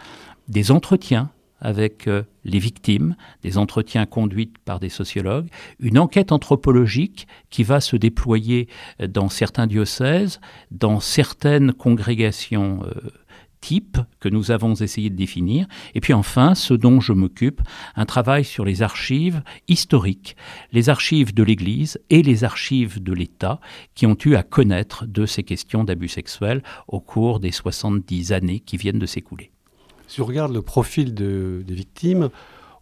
des 0.49 0.71
entretiens 0.71 1.31
avec 1.61 2.09
euh, 2.09 2.25
les 2.45 2.59
victimes, 2.59 3.17
des 3.43 3.57
entretiens 3.57 4.05
conduits 4.05 4.53
par 4.65 4.81
des 4.81 4.91
sociologues, 4.91 5.49
une 5.81 5.99
enquête 5.99 6.31
anthropologique 6.31 7.27
qui 7.49 7.63
va 7.63 7.81
se 7.81 7.97
déployer 7.97 8.69
dans 9.01 9.31
certains 9.31 9.67
diocèses, 9.67 10.41
dans 10.71 11.01
certaines 11.01 11.73
congrégations 11.73 12.83
type 13.65 13.97
que 14.21 14.29
nous 14.29 14.51
avons 14.51 14.75
essayé 14.75 15.09
de 15.09 15.17
définir. 15.17 15.67
Et 15.95 16.01
puis 16.01 16.13
enfin, 16.13 16.55
ce 16.55 16.75
dont 16.75 17.01
je 17.01 17.15
m'occupe, 17.15 17.63
un 17.97 18.05
travail 18.05 18.45
sur 18.45 18.67
les 18.67 18.83
archives 18.83 19.43
historiques, 19.69 20.37
les 20.71 20.91
archives 20.91 21.33
de 21.33 21.43
l'Église 21.43 21.99
et 22.11 22.23
les 22.23 22.45
archives 22.45 23.03
de 23.03 23.15
l'État 23.15 23.61
qui 23.95 24.05
ont 24.05 24.19
eu 24.27 24.35
à 24.35 24.43
connaître 24.43 25.07
de 25.07 25.25
ces 25.25 25.45
questions 25.45 25.83
d'abus 25.83 26.09
sexuels 26.09 26.63
au 26.89 27.01
cours 27.01 27.41
des 27.41 27.53
70 27.53 28.33
années 28.33 28.61
qui 28.61 28.77
viennent 28.77 28.99
de 28.99 29.07
s'écouler. 29.07 29.51
Si 30.09 30.21
on 30.21 30.27
regarde 30.27 30.53
le 30.53 30.61
profil 30.61 31.15
des 31.15 31.75
victimes, 31.75 32.29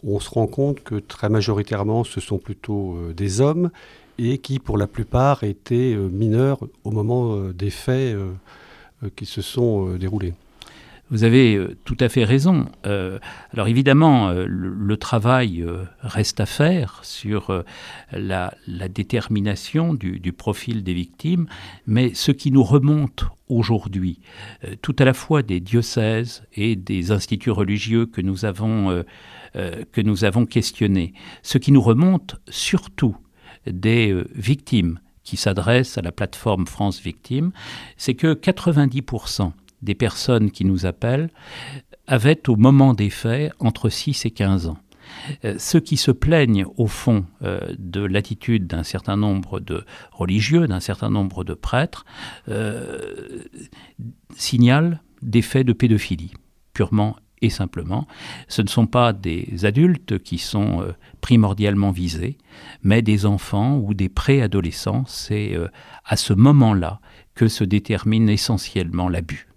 on 0.05 0.19
se 0.19 0.31
rend 0.31 0.49
compte 0.49 0.83
que 0.83 0.97
très 0.97 1.29
majoritairement 1.29 2.03
ce 2.03 2.21
sont 2.21 2.39
plutôt 2.39 2.97
euh, 2.97 3.13
des 3.15 3.41
hommes 3.41 3.71
et 4.19 4.39
qui 4.39 4.59
pour 4.59 4.77
la 4.77 4.89
plupart 4.89 5.45
étaient 5.45 5.95
euh, 5.95 6.09
mineurs 6.09 6.59
au 6.83 6.91
moment 6.91 7.37
euh, 7.37 7.53
des 7.53 7.71
faits 7.71 8.17
qui 9.17 9.27
se 9.27 9.43
sont 9.43 9.97
déroulés. 9.97 10.35
Vous 11.13 11.25
avez 11.25 11.57
euh, 11.57 11.77
tout 11.85 11.99
à 12.01 12.09
fait 12.09 12.25
raison. 12.25 12.71
Euh, 12.87 13.19
alors 13.53 13.69
évidemment, 13.69 14.31
euh, 14.31 14.47
le, 14.49 14.97
travail 14.97 15.65
reste 16.01 16.41
à 16.41 16.47
faire 16.47 17.01
sur 17.03 17.65
la, 18.13 18.55
détermination 18.89 19.95
du, 19.95 20.33
profil 20.33 20.85
des 20.85 20.95
victimes, 20.95 21.47
mais 21.87 22.15
ce 22.15 22.31
qui 22.31 22.51
nous 22.51 22.63
remonte 22.63 23.25
aujourd'hui, 23.49 24.21
tout 24.81 24.95
à 24.99 25.05
la 25.05 25.13
fois 25.13 25.43
des 25.43 25.59
diocèses 25.59 26.45
et 26.55 26.77
des 26.77 27.11
instituts 27.11 27.51
religieux 27.51 28.07
que 28.07 28.21
nous 28.21 28.45
avons, 28.45 29.03
que 29.55 30.01
nous 30.01 30.25
avons 30.25 30.47
questionnés, 30.47 31.15
ce 31.43 31.59
qui 31.59 31.73
nous 31.73 31.83
remonte 31.83 32.37
surtout 32.49 33.17
des 33.67 34.23
victimes 34.35 35.01
qui 35.25 35.37
s'adressent 35.37 35.99
à 35.99 36.03
la 36.03 36.13
plateforme 36.13 36.67
France 36.67 37.01
Victimes, 37.01 37.51
c'est 37.97 38.15
que 38.15 38.35
90% 38.35 39.53
des 39.83 39.95
personnes 39.95 40.51
qui 40.51 40.65
nous 40.65 40.87
appellent 40.87 41.31
avaient 42.07 42.49
au 42.49 42.57
moment 42.57 42.95
des 42.95 43.11
faits 43.11 43.53
entre 43.59 43.89
6 43.89 44.27
et 44.27 44.31
15 44.31 44.67
ans. 44.69 44.79
Euh, 45.45 45.57
ceux 45.59 45.81
qui 45.81 45.97
se 45.97 46.11
plaignent 46.11 46.67
au 46.77 46.87
fond 46.87 47.25
euh, 47.43 47.75
de 47.79 48.01
l'attitude 48.03 48.67
d'un 48.67 48.83
certain 48.83 49.17
nombre 49.17 49.61
de 49.61 49.85
religieux, 50.11 50.67
d'un 50.67 50.81
certain 50.81 51.11
nombre 51.11 51.45
de 51.45 51.55
prêtres, 51.55 52.05
euh, 52.49 53.43
signalent 54.37 55.01
des 55.21 55.43
faits 55.43 55.67
de 55.67 55.73
pédophilie, 55.73 56.33
purement 56.73 57.17
et 57.41 57.51
simplement. 57.51 58.07
Ce 58.49 58.63
ne 58.63 58.69
sont 58.69 58.87
pas 58.87 59.13
des 59.13 59.65
adultes 59.65 60.19
qui 60.21 60.39
sont 60.39 60.95
primordialement 61.21 61.91
visés, 61.91 62.39
mais 62.85 63.03
des 63.03 63.27
enfants 63.27 63.79
ou 63.79 63.95
des 63.95 64.09
préadolescents. 64.09 65.03
C'est 65.09 65.57
à 66.05 66.17
ce 66.17 66.33
moment-là 66.35 67.01
que 67.35 67.49
se 67.49 67.65
détermine 67.65 68.29
essentiellement 68.29 69.09
l'abus. 69.09 69.52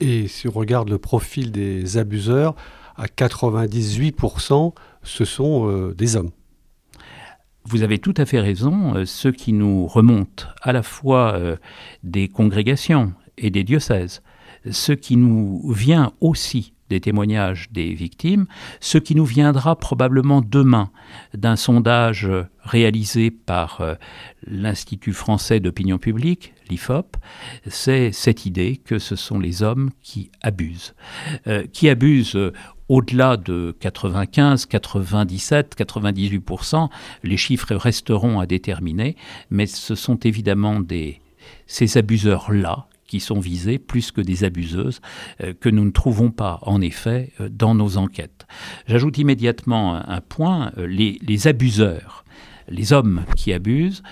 Et 0.00 0.28
si 0.28 0.48
on 0.48 0.52
regarde 0.52 0.88
le 0.88 0.98
profil 0.98 1.52
des 1.52 1.98
abuseurs, 1.98 2.54
à 2.96 3.06
98%, 3.06 4.74
ce 5.02 5.24
sont 5.24 5.68
euh, 5.68 5.94
des 5.94 6.16
hommes. 6.16 6.30
vous 7.64 7.82
avez 7.82 7.98
tout 7.98 8.14
à 8.16 8.26
fait 8.26 8.40
raison, 8.40 9.04
ce 9.04 9.28
qui 9.28 9.52
nous 9.52 9.86
remonte 9.86 10.48
à 10.62 10.72
la 10.72 10.82
fois 10.82 11.38
des 12.02 12.28
congrégations 12.28 13.12
et 13.38 13.50
des 13.50 13.64
diocèses, 13.64 14.22
ce 14.70 14.92
qui 14.92 15.16
nous 15.16 15.70
vient 15.70 16.12
aussi 16.20 16.72
des 16.90 17.00
témoignages 17.00 17.70
des 17.72 17.94
victimes, 17.94 18.46
ce 18.80 18.98
qui 18.98 19.14
nous 19.14 19.24
viendra 19.24 19.76
probablement 19.76 20.42
demain 20.42 20.90
d'un 21.32 21.56
sondage 21.56 22.28
réalisé 22.62 23.30
par 23.30 23.80
euh, 23.80 23.94
l'Institut 24.46 25.12
français 25.12 25.60
d'opinion 25.60 25.98
publique, 25.98 26.52
l'IFOP, 26.68 27.16
c'est 27.66 28.12
cette 28.12 28.46
idée 28.46 28.76
que 28.76 28.98
ce 28.98 29.16
sont 29.16 29.38
les 29.38 29.62
hommes 29.62 29.90
qui 30.02 30.30
abusent, 30.42 30.94
euh, 31.46 31.64
qui 31.72 31.88
abusent 31.88 32.36
euh, 32.36 32.52
au-delà 32.88 33.36
de 33.36 33.74
95, 33.80 34.66
97, 34.66 35.76
98%, 35.78 36.88
les 37.22 37.36
chiffres 37.36 37.74
resteront 37.74 38.40
à 38.40 38.46
déterminer, 38.46 39.16
mais 39.50 39.66
ce 39.66 39.94
sont 39.94 40.16
évidemment 40.16 40.80
ces 41.66 41.96
abuseurs-là 41.96 42.89
qui 43.10 43.18
sont 43.18 43.40
visées 43.40 43.80
plus 43.80 44.12
que 44.12 44.20
des 44.20 44.44
abuseuses 44.44 45.00
euh, 45.42 45.52
que 45.58 45.68
nous 45.68 45.84
ne 45.84 45.90
trouvons 45.90 46.30
pas 46.30 46.60
en 46.62 46.80
effet 46.80 47.32
euh, 47.40 47.48
dans 47.50 47.74
nos 47.74 47.96
enquêtes. 47.96 48.46
J'ajoute 48.86 49.18
immédiatement 49.18 49.96
un, 49.96 50.20
point, 50.20 50.70
euh, 50.78 50.86
les, 50.86 51.48
abuseurs 51.48 52.24
les 52.68 52.92
hommes 52.92 53.24
qui 53.36 53.52
abusent 53.52 54.04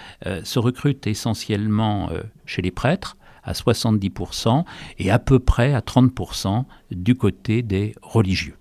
se 0.42 0.58
recrutent 0.58 1.06
essentiellement 1.06 2.10
chez 2.44 2.60
les 2.60 2.72
prêtres 2.72 3.16
à 3.44 3.52
70% 3.52 4.64
et 4.98 5.12
à 5.12 5.20
peu 5.20 5.38
près 5.38 5.74
à 5.74 5.80
30% 5.80 6.64
du 6.90 7.14
côté 7.14 7.62
des 7.62 7.94
religieux. 8.02 8.56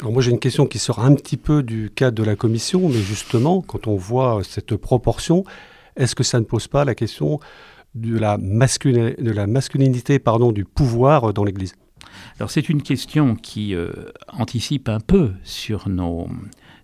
Alors 0.00 0.12
moi 0.12 0.22
j'ai 0.22 0.30
une 0.30 0.38
question 0.38 0.66
qui 0.66 0.78
sort 0.78 1.00
un 1.00 1.14
petit 1.14 1.36
peu 1.36 1.62
du 1.62 1.90
cadre 1.94 2.16
de 2.16 2.22
la 2.22 2.36
commission, 2.36 2.88
mais 2.88 3.02
justement 3.02 3.60
quand 3.60 3.86
on 3.86 3.96
voit 3.96 4.40
cette 4.44 4.76
proportion, 4.76 5.44
est-ce 5.96 6.14
que 6.14 6.24
ça 6.24 6.40
ne 6.40 6.44
pose 6.44 6.68
pas 6.68 6.86
la 6.86 6.94
question 6.94 7.40
de 7.96 8.18
la, 8.18 8.36
de 8.36 9.30
la 9.30 9.46
masculinité 9.46 10.18
pardon, 10.18 10.52
du 10.52 10.64
pouvoir 10.64 11.32
dans 11.32 11.44
l'Église 11.44 11.74
Alors 12.38 12.50
c'est 12.50 12.68
une 12.68 12.82
question 12.82 13.34
qui 13.34 13.74
euh, 13.74 13.90
anticipe 14.28 14.88
un 14.88 15.00
peu 15.00 15.32
sur 15.42 15.88
nos, 15.88 16.28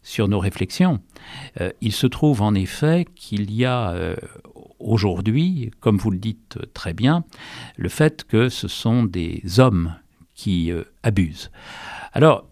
sur 0.03 0.27
nos 0.27 0.39
réflexions. 0.39 1.01
Euh, 1.61 1.71
il 1.81 1.93
se 1.93 2.07
trouve 2.07 2.41
en 2.41 2.55
effet 2.55 3.07
qu'il 3.15 3.53
y 3.53 3.65
a 3.65 3.91
euh, 3.91 4.17
aujourd'hui, 4.79 5.71
comme 5.81 5.99
vous 5.99 6.11
le 6.11 6.19
dites 6.19 6.59
très 6.73 6.95
bien, 6.95 7.25
le 7.77 7.91
fait 7.91 8.25
que 8.25 8.49
ce 8.49 8.67
sont 8.67 9.05
des 9.05 9.43
hommes 9.59 9.95
qui 10.35 10.73
abusent. 11.05 11.53
Alors, 12.15 12.49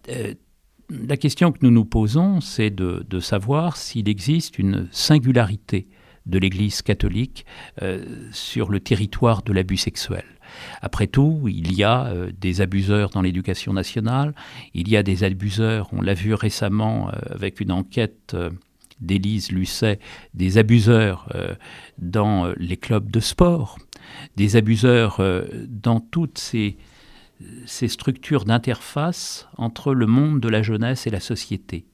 la 0.90 1.16
question 1.16 1.50
que 1.50 1.58
nous 1.62 1.72
nous 1.72 1.86
posons, 1.86 2.40
c'est 2.40 2.70
de 2.70 3.20
savoir 3.20 3.76
s'il 3.76 4.08
existe 4.08 4.60
une 4.60 4.86
singularité 4.92 5.88
de 6.30 6.38
l'Église 6.38 6.80
catholique 6.80 7.44
euh, 7.82 8.04
sur 8.32 8.70
le 8.70 8.80
territoire 8.80 9.42
de 9.42 9.52
l'abus 9.52 9.76
sexuel. 9.76 10.24
Après 10.80 11.06
tout, 11.06 11.46
il 11.48 11.74
y 11.74 11.84
a 11.84 12.06
euh, 12.06 12.30
des 12.40 12.60
abuseurs 12.60 13.10
dans 13.10 13.22
l'éducation 13.22 13.72
nationale, 13.72 14.34
il 14.74 14.88
y 14.88 14.96
a 14.96 15.02
des 15.02 15.24
abuseurs, 15.24 15.88
on 15.92 16.00
l'a 16.00 16.14
vu 16.14 16.32
récemment 16.34 17.08
euh, 17.08 17.34
avec 17.34 17.60
une 17.60 17.72
enquête 17.72 18.36
d'Élise 19.00 19.50
Lucet, 19.50 19.98
des 20.34 20.58
abuseurs 20.58 21.26
dans 21.96 22.52
les 22.58 22.76
clubs 22.76 23.10
de 23.10 23.20
sport, 23.20 23.78
des 24.36 24.56
abuseurs 24.56 25.22
dans 25.66 26.00
toutes 26.00 26.36
ces, 26.36 26.76
ces 27.64 27.88
structures 27.88 28.44
d'interface 28.44 29.48
entre 29.56 29.94
le 29.94 30.06
monde 30.06 30.40
de 30.40 30.50
la 30.50 30.60
jeunesse 30.60 31.06
et 31.06 31.10
la 31.10 31.20
société. 31.20 31.86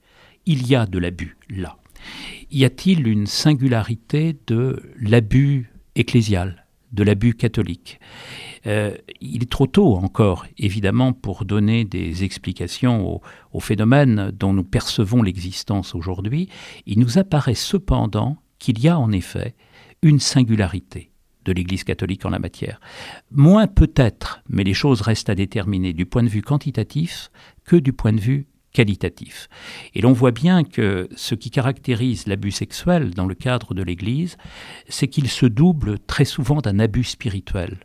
Il 0.47 0.66
y 0.66 0.75
a 0.75 0.85
de 0.87 0.99
l'abus 0.99 1.37
là 1.49 1.78
y 2.50 2.64
a-t-il 2.64 3.06
une 3.06 3.26
singularité 3.26 4.36
de 4.46 4.82
l'abus 5.00 5.72
ecclésial, 5.94 6.66
de 6.92 7.02
l'abus 7.02 7.34
catholique 7.34 8.00
euh, 8.66 8.96
Il 9.20 9.42
est 9.42 9.50
trop 9.50 9.66
tôt 9.66 9.96
encore, 9.96 10.46
évidemment, 10.58 11.12
pour 11.12 11.44
donner 11.44 11.84
des 11.84 12.25
explications 12.25 13.20
au, 13.52 13.60
phénomène 13.60 14.32
dont 14.38 14.52
nous 14.52 14.64
percevons 14.64 15.22
l'existence 15.22 15.94
aujourd'hui. 15.94 16.48
Il 16.84 16.98
nous 16.98 17.18
apparaît 17.18 17.54
cependant 17.54 18.36
qu'il 18.58 18.80
y 18.80 18.88
a 18.88 18.98
en 18.98 19.12
effet 19.12 19.54
une 20.02 20.20
singularité 20.20 21.10
de 21.46 21.52
l'Église 21.52 21.84
catholique 21.84 22.26
en 22.26 22.30
la 22.30 22.38
matière. 22.38 22.80
Moins 23.30 23.66
peut-être, 23.66 24.42
mais 24.48 24.64
les 24.64 24.75
choses 24.75 25.00
restent 25.00 25.30
à 25.30 25.34
déterminer 25.34 25.92
du 25.92 26.04
point 26.04 26.22
de 26.22 26.28
vue 26.28 26.42
quantitatif 26.42 27.30
que 27.64 27.76
du 27.76 27.92
point 27.92 28.12
de 28.12 28.20
vue 28.20 28.46
qualitatif. 28.76 29.49
Et 29.95 30.02
l'on 30.02 30.12
voit 30.12 30.33
bien 30.33 30.62
que 30.62 31.09
ce 31.16 31.35
qui 31.35 31.50
caractérise 31.50 32.26
l'abus 32.26 32.50
sexuel 32.50 33.14
dans 33.14 33.25
le 33.25 33.35
cadre 33.35 33.73
de 33.73 33.83
l'Église, 33.83 34.37
c'est 34.90 35.09
qu'il 35.09 35.28
se 35.28 35.47
double 35.47 35.99
très 35.99 36.26
souvent 36.26 36.61
d'un 36.61 36.78
abus 36.78 37.04
spirituel. 37.04 37.78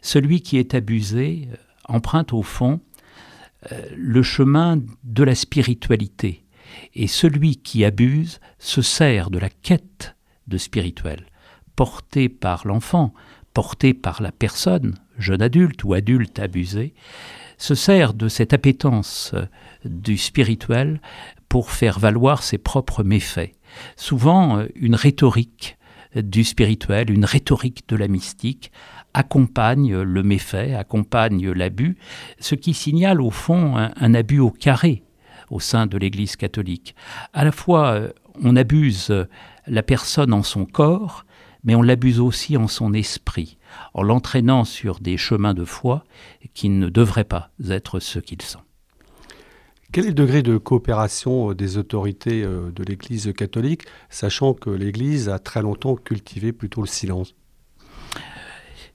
Celui 0.00 0.40
qui 0.40 0.56
est 0.56 0.74
abusé 0.74 1.48
euh, 1.50 1.56
emprunte 1.88 2.32
au 2.32 2.44
fond 2.44 2.78
euh, 3.72 3.82
le 3.96 4.22
chemin 4.22 4.80
de 5.02 5.24
la 5.24 5.34
spiritualité, 5.34 6.44
et 6.94 7.08
celui 7.08 7.56
qui 7.56 7.84
abuse 7.84 8.38
se 8.60 8.80
sert 8.80 9.30
de 9.30 9.40
la 9.40 9.50
quête 9.50 10.14
de 10.46 10.56
spirituel, 10.56 11.26
porté 11.74 12.28
par 12.28 12.64
l'enfant, 12.64 13.12
porté 13.54 13.92
par 13.92 14.22
la 14.22 14.30
personne, 14.30 14.94
jeune 15.18 15.42
adulte 15.42 15.82
ou 15.82 15.94
adulte 15.94 16.38
abusé, 16.38 16.94
se 17.58 17.74
sert 17.74 18.14
de 18.14 18.28
cette 18.28 18.54
appétence 18.54 19.32
euh, 19.34 19.44
du 19.84 20.16
spirituel 20.16 21.00
pour 21.48 21.70
faire 21.70 21.98
valoir 21.98 22.42
ses 22.42 22.58
propres 22.58 23.02
méfaits. 23.02 23.52
Souvent, 23.96 24.58
euh, 24.58 24.66
une 24.74 24.94
rhétorique 24.94 25.76
du 26.14 26.44
spirituel, 26.44 27.10
une 27.10 27.26
rhétorique 27.26 27.86
de 27.88 27.96
la 27.96 28.08
mystique 28.08 28.72
accompagne 29.12 29.94
le 29.94 30.22
méfait, 30.22 30.74
accompagne 30.74 31.50
l'abus, 31.50 31.98
ce 32.40 32.54
qui 32.54 32.72
signale 32.72 33.20
au 33.20 33.30
fond 33.30 33.76
un, 33.76 34.14
abus 34.14 34.38
au 34.38 34.50
carré 34.50 35.02
au 35.50 35.60
sein 35.60 35.86
de 35.86 35.98
l'Église 35.98 36.36
catholique. 36.36 36.94
À 37.32 37.44
la 37.44 37.52
fois, 37.52 37.92
euh, 37.92 38.10
on 38.42 38.56
abuse 38.56 39.12
la 39.66 39.82
personne 39.82 40.32
en 40.32 40.42
son 40.42 40.64
corps, 40.64 41.24
mais 41.64 41.74
on 41.74 41.82
l'abuse 41.82 42.20
aussi 42.20 42.56
en 42.56 42.68
son 42.68 42.92
esprit, 42.92 43.57
en 43.94 44.02
l'entraînant 44.02 44.64
sur 44.64 45.00
des 45.00 45.16
chemins 45.16 45.54
de 45.54 45.64
foi 45.64 46.04
qui 46.54 46.68
ne 46.68 46.88
devraient 46.88 47.24
pas 47.24 47.50
être 47.68 48.00
ceux 48.00 48.20
qu'ils 48.20 48.42
sont. 48.42 48.60
Quel 49.90 50.04
est 50.04 50.08
le 50.08 50.14
degré 50.14 50.42
de 50.42 50.58
coopération 50.58 51.50
euh, 51.50 51.54
des 51.54 51.78
autorités 51.78 52.42
euh, 52.42 52.70
de 52.70 52.82
l'Église 52.82 53.32
catholique, 53.34 53.84
sachant 54.10 54.52
que 54.52 54.68
l'Église 54.68 55.30
a 55.30 55.38
très 55.38 55.62
longtemps 55.62 55.96
cultivé 55.96 56.52
plutôt 56.52 56.82
le 56.82 56.86
silence? 56.86 57.34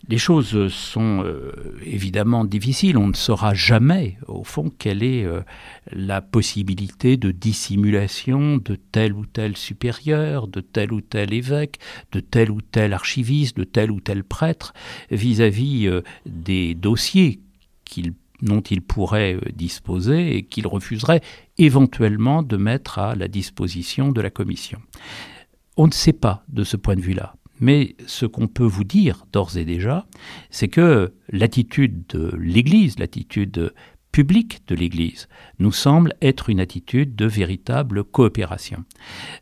Les 0.09 0.17
choses 0.17 0.67
sont 0.67 1.23
euh, 1.23 1.51
évidemment 1.85 2.43
difficiles. 2.43 2.97
On 2.97 3.07
ne 3.07 3.15
saura 3.15 3.53
jamais, 3.53 4.17
au 4.27 4.43
fond, 4.43 4.69
quelle 4.77 5.01
est 5.01 5.23
euh, 5.23 5.41
la 5.91 6.21
possibilité 6.21 7.15
de 7.15 7.31
dissimulation 7.31 8.57
de 8.57 8.75
tel 8.75 9.13
ou 9.13 9.25
tel 9.25 9.55
supérieur, 9.55 10.47
de 10.47 10.59
tel 10.59 10.91
ou 10.91 11.01
tel 11.01 11.33
évêque, 11.33 11.79
de 12.11 12.19
tel 12.19 12.51
ou 12.51 12.61
tel 12.61 12.93
archiviste, 12.93 13.57
de 13.57 13.63
tel 13.63 13.91
ou 13.91 14.01
tel 14.01 14.23
prêtre 14.23 14.73
vis-à-vis 15.09 15.87
euh, 15.87 16.01
des 16.25 16.75
dossiers 16.75 17.39
dont 18.41 18.61
il 18.61 18.81
pourrait 18.81 19.37
disposer 19.55 20.35
et 20.35 20.43
qu'il 20.43 20.65
refuserait 20.67 21.21
éventuellement 21.57 22.41
de 22.43 22.57
mettre 22.57 22.97
à 22.97 23.15
la 23.15 23.27
disposition 23.27 24.11
de 24.11 24.19
la 24.19 24.31
commission. 24.31 24.81
On 25.77 25.87
ne 25.87 25.93
sait 25.93 26.13
pas 26.13 26.43
de 26.49 26.63
ce 26.63 26.75
point 26.75 26.95
de 26.95 27.01
vue-là. 27.01 27.35
Mais 27.63 27.95
ce 28.07 28.25
qu'on 28.25 28.49
peut 28.49 28.65
vous 28.65 28.83
dire 28.83 29.25
d'ores 29.31 29.55
et 29.55 29.63
déjà, 29.63 30.05
c'est 30.49 30.67
que 30.67 31.13
l'attitude 31.29 32.05
de 32.09 32.35
l'Église, 32.37 32.99
l'attitude 32.99 33.71
publique 34.11 34.67
de 34.67 34.75
l'Église, 34.75 35.29
nous 35.59 35.71
semble 35.71 36.13
être 36.21 36.49
une 36.49 36.59
attitude 36.59 37.15
de 37.15 37.25
véritable 37.25 38.03
coopération. 38.03 38.83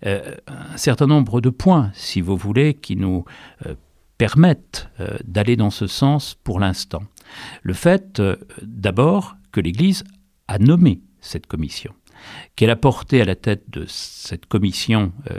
Euh, 0.06 0.36
un 0.46 0.78
certain 0.78 1.08
nombre 1.08 1.42
de 1.42 1.50
points, 1.50 1.90
si 1.96 2.22
vous 2.22 2.38
voulez, 2.38 2.76
qui 2.76 2.96
nous 2.96 3.26
euh, 3.66 3.74
permettent 4.20 4.88
euh, 5.00 5.18
d'aller 5.26 5.56
dans 5.56 5.72
ce 5.72 5.88
sens 5.88 6.38
pour 6.44 6.60
l'instant. 6.60 7.02
Le 7.64 7.74
fait, 7.74 8.22
d'abord, 8.62 9.36
que 9.52 9.62
l'Église 9.62 10.04
a 10.48 10.60
nommé 10.60 11.02
cette 11.22 11.48
commission 11.48 11.92
qu'elle 12.56 12.70
a 12.70 12.76
porté 12.76 13.22
à 13.22 13.26
la 13.26 13.36
tête 13.36 13.64
de 13.70 13.86
cette 13.88 14.46
commission 14.46 15.14
euh, 15.30 15.38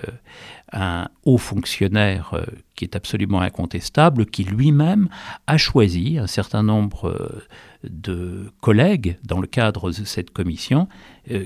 un 0.72 1.08
haut 1.24 1.38
fonctionnaire 1.38 2.32
euh, 2.34 2.44
qui 2.74 2.84
est 2.84 2.96
absolument 2.96 3.40
incontestable, 3.40 4.26
qui 4.26 4.44
lui-même 4.44 5.08
a 5.46 5.58
choisi 5.58 6.18
un 6.18 6.26
certain 6.26 6.62
nombre 6.62 7.08
euh, 7.08 7.42
de 7.84 8.50
collègues 8.60 9.18
dans 9.24 9.40
le 9.40 9.46
cadre 9.46 9.90
de 9.90 10.04
cette 10.04 10.30
commission 10.30 10.88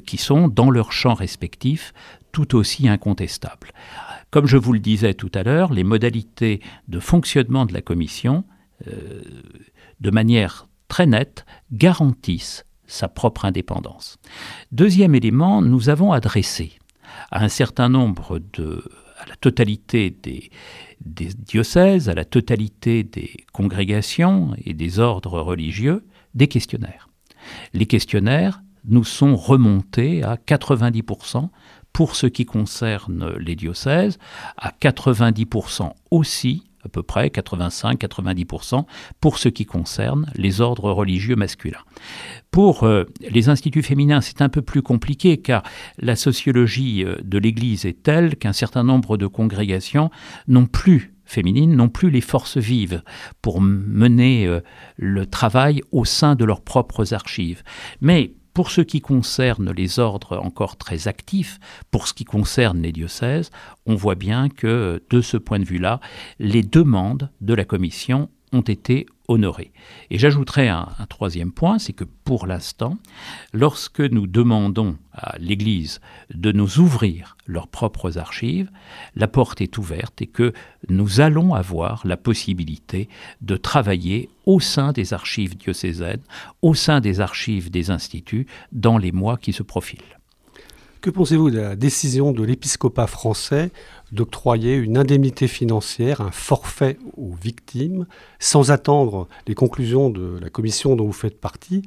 qui 0.04 0.18
sont, 0.18 0.48
dans 0.48 0.70
leurs 0.70 0.92
champs 0.92 1.14
respectifs, 1.14 1.94
tout 2.30 2.54
aussi 2.54 2.88
incontestables. 2.88 3.72
Comme 4.30 4.46
je 4.46 4.58
vous 4.58 4.74
le 4.74 4.78
disais 4.78 5.14
tout 5.14 5.30
à 5.34 5.42
l'heure, 5.42 5.72
les 5.72 5.84
modalités 5.84 6.60
de 6.88 7.00
fonctionnement 7.00 7.64
de 7.64 7.72
la 7.72 7.80
commission, 7.80 8.44
de 8.84 10.10
manière 10.10 10.68
très 10.88 11.06
nette, 11.06 11.46
garantissent 11.72 12.65
sa 12.86 13.08
propre 13.08 13.44
indépendance. 13.44 14.18
Deuxième 14.72 15.14
élément, 15.14 15.62
nous 15.62 15.88
avons 15.88 16.12
adressé 16.12 16.78
à 17.30 17.44
un 17.44 17.48
certain 17.48 17.88
nombre 17.88 18.40
de, 18.52 18.82
à 19.18 19.26
la 19.26 19.36
totalité 19.36 20.10
des, 20.10 20.50
diocèses, 21.00 22.08
à 22.08 22.14
la 22.14 22.24
totalité 22.24 23.02
des 23.02 23.44
congrégations 23.52 24.54
et 24.64 24.74
des 24.74 24.98
ordres 24.98 25.40
religieux, 25.40 26.04
des 26.34 26.48
questionnaires. 26.48 27.08
Les 27.72 27.86
questionnaires 27.86 28.62
nous 28.84 29.04
sont 29.04 29.36
remontés 29.36 30.22
à 30.22 30.36
90% 30.36 31.48
pour 31.92 32.14
ce 32.14 32.26
qui 32.26 32.44
concerne 32.44 33.34
les 33.38 33.56
diocèses, 33.56 34.18
à 34.56 34.70
90% 34.70 35.92
aussi 36.10 36.64
à 36.86 36.88
peu 36.88 37.02
près 37.02 37.28
85-90% 37.28 38.84
pour 39.20 39.38
ce 39.38 39.48
qui 39.48 39.66
concerne 39.66 40.30
les 40.34 40.60
ordres 40.60 40.90
religieux 40.90 41.36
masculins. 41.36 41.84
Pour 42.50 42.84
euh, 42.84 43.04
les 43.20 43.48
instituts 43.48 43.82
féminins, 43.82 44.20
c'est 44.20 44.40
un 44.40 44.48
peu 44.48 44.62
plus 44.62 44.82
compliqué 44.82 45.36
car 45.36 45.62
la 45.98 46.16
sociologie 46.16 47.04
euh, 47.04 47.16
de 47.22 47.38
l'Église 47.38 47.84
est 47.84 48.02
telle 48.02 48.36
qu'un 48.36 48.52
certain 48.52 48.84
nombre 48.84 49.16
de 49.16 49.26
congrégations 49.26 50.10
n'ont 50.48 50.66
plus 50.66 51.12
féminines 51.26 51.74
n'ont 51.74 51.88
plus 51.88 52.10
les 52.10 52.20
forces 52.20 52.56
vives 52.56 53.02
pour 53.42 53.60
mener 53.60 54.46
euh, 54.46 54.60
le 54.96 55.26
travail 55.26 55.82
au 55.90 56.04
sein 56.04 56.36
de 56.36 56.44
leurs 56.44 56.62
propres 56.62 57.12
archives. 57.12 57.64
Mais 58.00 58.32
pour 58.56 58.70
ce 58.70 58.80
qui 58.80 59.02
concerne 59.02 59.70
les 59.70 59.98
ordres 59.98 60.38
encore 60.38 60.78
très 60.78 61.08
actifs, 61.08 61.60
pour 61.90 62.08
ce 62.08 62.14
qui 62.14 62.24
concerne 62.24 62.80
les 62.80 62.90
diocèses, 62.90 63.50
on 63.84 63.96
voit 63.96 64.14
bien 64.14 64.48
que 64.48 65.02
de 65.10 65.20
ce 65.20 65.36
point 65.36 65.58
de 65.58 65.66
vue-là, 65.66 66.00
les 66.38 66.62
demandes 66.62 67.30
de 67.42 67.52
la 67.52 67.66
Commission 67.66 68.30
ont 68.54 68.62
été 68.62 69.04
Et 69.28 70.18
j'ajouterai 70.18 70.68
un, 70.68 70.88
troisième 71.08 71.52
point, 71.52 71.78
c'est 71.78 71.92
que 71.92 72.04
pour 72.04 72.46
l'instant, 72.46 72.96
lorsque 73.52 74.00
nous 74.00 74.26
demandons 74.26 74.96
à 75.12 75.36
l'Église 75.38 76.00
de 76.32 76.52
nous 76.52 76.78
ouvrir 76.78 77.36
leurs 77.46 77.68
propres 77.68 78.18
archives, 78.18 78.70
la 79.14 79.28
porte 79.28 79.60
est 79.60 79.78
ouverte 79.78 80.22
et 80.22 80.26
que 80.26 80.52
nous 80.88 81.20
allons 81.20 81.54
avoir 81.54 82.06
la 82.06 82.16
possibilité 82.16 83.08
de 83.40 83.56
travailler 83.56 84.28
au 84.44 84.60
sein 84.60 84.92
des 84.92 85.12
archives 85.12 85.56
diocésaines, 85.56 86.22
au 86.62 86.74
sein 86.74 87.00
des 87.00 87.20
archives 87.20 87.70
des 87.70 87.90
instituts, 87.90 88.46
dans 88.72 88.98
les 88.98 89.12
mois 89.12 89.36
qui 89.36 89.52
se 89.52 89.62
profilent. 89.62 90.16
Que 91.00 91.10
pensez-vous 91.10 91.50
de 91.50 91.58
la 91.58 91.76
décision 91.76 92.32
de 92.32 92.42
l'épiscopat 92.42 93.06
français 93.06 93.70
d'octroyer 94.16 94.74
une 94.74 94.98
indemnité 94.98 95.46
financière, 95.46 96.20
un 96.20 96.32
forfait 96.32 96.98
aux 97.16 97.34
victimes, 97.34 98.06
sans 98.40 98.72
attendre 98.72 99.28
les 99.46 99.54
conclusions 99.54 100.10
de 100.10 100.38
la 100.40 100.50
commission 100.50 100.96
dont 100.96 101.06
vous 101.06 101.12
faites 101.12 101.40
partie 101.40 101.82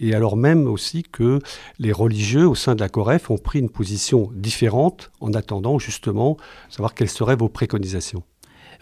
et 0.00 0.14
alors 0.14 0.36
même 0.36 0.66
aussi 0.66 1.02
que 1.02 1.40
les 1.78 1.92
religieux 1.92 2.46
au 2.46 2.54
sein 2.54 2.74
de 2.74 2.80
la 2.80 2.88
COREF 2.88 3.30
ont 3.30 3.38
pris 3.38 3.60
une 3.60 3.70
position 3.70 4.30
différente 4.34 5.10
en 5.20 5.32
attendant 5.32 5.78
justement 5.78 6.36
savoir 6.68 6.94
quelles 6.94 7.08
seraient 7.08 7.36
vos 7.36 7.48
préconisations. 7.48 8.22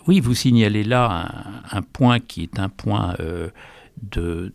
Oui, 0.07 0.21
vous 0.21 0.35
signalez 0.35 0.85
là 0.85 1.63
un, 1.71 1.83
point 1.83 2.19
qui 2.19 2.43
est 2.43 2.59
un 2.59 2.69
point 2.69 3.15
euh, 3.21 3.49
de, 4.03 4.53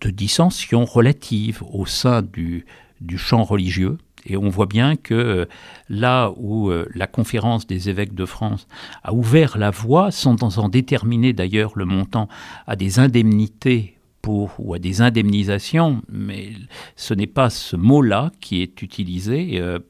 de 0.00 0.10
dissension 0.10 0.84
relative 0.84 1.62
au 1.70 1.86
sein 1.86 2.22
du, 2.22 2.66
du 3.00 3.18
champ 3.18 3.44
religieux. 3.44 3.98
Et 4.26 4.36
on 4.36 4.48
voit 4.48 4.66
bien 4.66 4.96
que 4.96 5.14
euh, 5.14 5.44
là 5.88 6.32
où 6.36 6.70
euh, 6.70 6.88
la 6.94 7.06
conférence 7.06 7.66
des 7.66 7.88
évêques 7.88 8.14
de 8.14 8.24
France 8.24 8.66
a 9.02 9.12
ouvert 9.12 9.58
la 9.58 9.70
voie, 9.70 10.10
sans 10.10 10.58
en 10.58 10.68
déterminer 10.68 11.32
d'ailleurs 11.32 11.72
le 11.76 11.84
montant 11.84 12.28
à 12.66 12.76
des 12.76 12.98
indemnités 12.98 13.98
pour, 14.20 14.54
ou 14.58 14.74
à 14.74 14.78
des 14.78 15.00
indemnisations, 15.00 16.02
mais 16.08 16.52
ce 16.94 17.14
n'est 17.14 17.26
pas 17.26 17.50
ce 17.50 17.74
mot-là 17.74 18.30
qui 18.40 18.62
est 18.62 18.80
utilisé, 18.82 19.58
euh, 19.60 19.80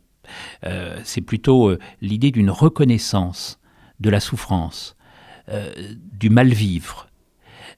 c'est 1.05 1.21
plutôt 1.21 1.77
l'idée 2.01 2.31
d'une 2.31 2.51
reconnaissance 2.51 3.61
de 4.01 4.09
la 4.09 4.21
souffrance, 4.21 4.97
du 6.13 6.31
mal-vivre, 6.31 7.09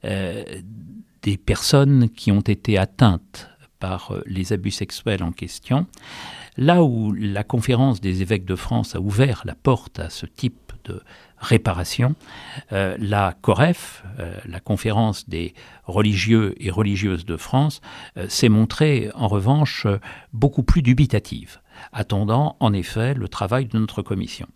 des 0.04 1.36
personnes 1.44 2.08
qui 2.08 2.30
ont 2.30 2.40
été 2.40 2.78
atteintes 2.78 3.48
euh, 3.84 4.22
les 4.26 4.52
abus 4.52 4.70
sexuels 4.70 5.22
en 5.22 5.32
question. 5.32 5.86
Là 6.56 6.82
où 6.82 7.12
la 7.12 7.44
conférence 7.44 8.00
des 8.00 8.22
évêques 8.22 8.44
de 8.44 8.56
France 8.56 8.94
a 8.94 9.00
ouvert 9.00 9.42
la 9.44 9.54
porte 9.54 9.98
à 9.98 10.10
ce 10.10 10.26
type 10.26 10.72
de 10.84 11.02
réparation, 11.38 12.14
euh, 12.72 12.96
la 12.98 13.34
COREF, 13.40 14.04
euh, 14.18 14.36
la 14.46 14.60
conférence 14.60 15.28
des 15.28 15.54
religieux 15.84 16.54
et 16.58 16.70
religieuses 16.70 17.24
de 17.24 17.36
France, 17.36 17.80
s'est 18.28 18.48
montrée 18.48 19.10
en 19.14 19.28
revanche 19.28 19.86
beaucoup 20.32 20.62
plus 20.62 20.82
dubitative 20.82 21.60
attendant 21.92 22.56
en 22.60 22.72
effet 22.72 23.14
le 23.14 23.28
travail 23.28 23.66
de 23.66 23.78
notre 23.78 24.02
commission. 24.02 24.46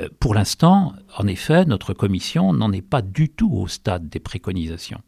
Euh, 0.00 0.08
pour 0.20 0.34
l'instant, 0.34 0.94
en 1.16 1.26
effet, 1.26 1.64
notre 1.64 1.94
commission 1.94 2.52
n'en 2.52 2.72
est 2.72 2.82
pas 2.82 3.02
du 3.02 3.28
tout 3.28 3.52
au 3.52 3.68
stade 3.68 4.08
des 4.08 4.20
préconisations. 4.20 5.00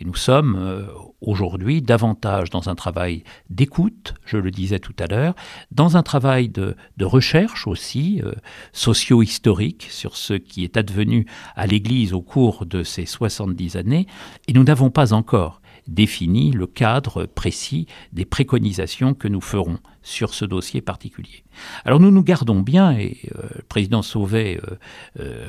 Et 0.00 0.04
nous 0.04 0.14
sommes 0.14 0.56
euh, 0.56 0.86
aujourd'hui 1.20 1.82
davantage 1.82 2.50
dans 2.50 2.68
un 2.68 2.74
travail 2.74 3.24
d'écoute, 3.50 4.14
je 4.24 4.36
le 4.36 4.50
disais 4.50 4.78
tout 4.78 4.94
à 4.98 5.06
l'heure, 5.06 5.34
dans 5.70 5.96
un 5.96 6.02
travail 6.02 6.48
de, 6.48 6.76
recherche 7.00 7.66
aussi 7.66 8.20
euh, 8.24 8.32
socio-historique 8.72 9.86
sur 9.90 10.16
ce 10.16 10.34
qui 10.34 10.64
est 10.64 10.76
advenu 10.76 11.26
à 11.54 11.66
l'Église 11.66 12.12
au 12.12 12.22
cours 12.22 12.66
de 12.66 12.82
ces 12.82 13.06
70 13.06 13.76
années, 13.76 14.06
et 14.48 14.52
nous 14.52 14.64
n'avons 14.64 14.90
pas 14.90 15.12
encore 15.12 15.60
définit 15.88 16.50
le 16.50 16.66
cadre 16.66 17.26
précis 17.26 17.86
des 18.12 18.24
préconisations 18.24 19.14
que 19.14 19.28
nous 19.28 19.40
ferons 19.40 19.78
sur 20.02 20.34
ce 20.34 20.44
dossier 20.44 20.80
particulier. 20.80 21.44
Alors 21.84 22.00
nous 22.00 22.10
nous 22.10 22.22
gardons 22.22 22.60
bien, 22.60 22.92
et 22.92 23.18
euh, 23.34 23.48
le 23.56 23.62
président 23.62 24.02
Sauvet 24.02 24.60
euh, 24.62 24.76
euh, 25.20 25.46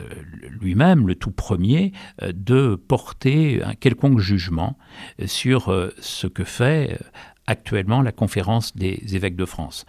lui-même, 0.49 1.07
le 1.07 1.15
tout 1.15 1.31
premier, 1.31 1.91
de 2.27 2.75
porter 2.75 3.61
un 3.63 3.75
quelconque 3.75 4.19
jugement 4.19 4.77
sur 5.25 5.73
ce 5.99 6.27
que 6.27 6.43
fait 6.43 6.99
actuellement 7.45 8.01
la 8.01 8.11
conférence 8.11 8.75
des 8.75 9.15
évêques 9.15 9.35
de 9.35 9.45
France. 9.45 9.85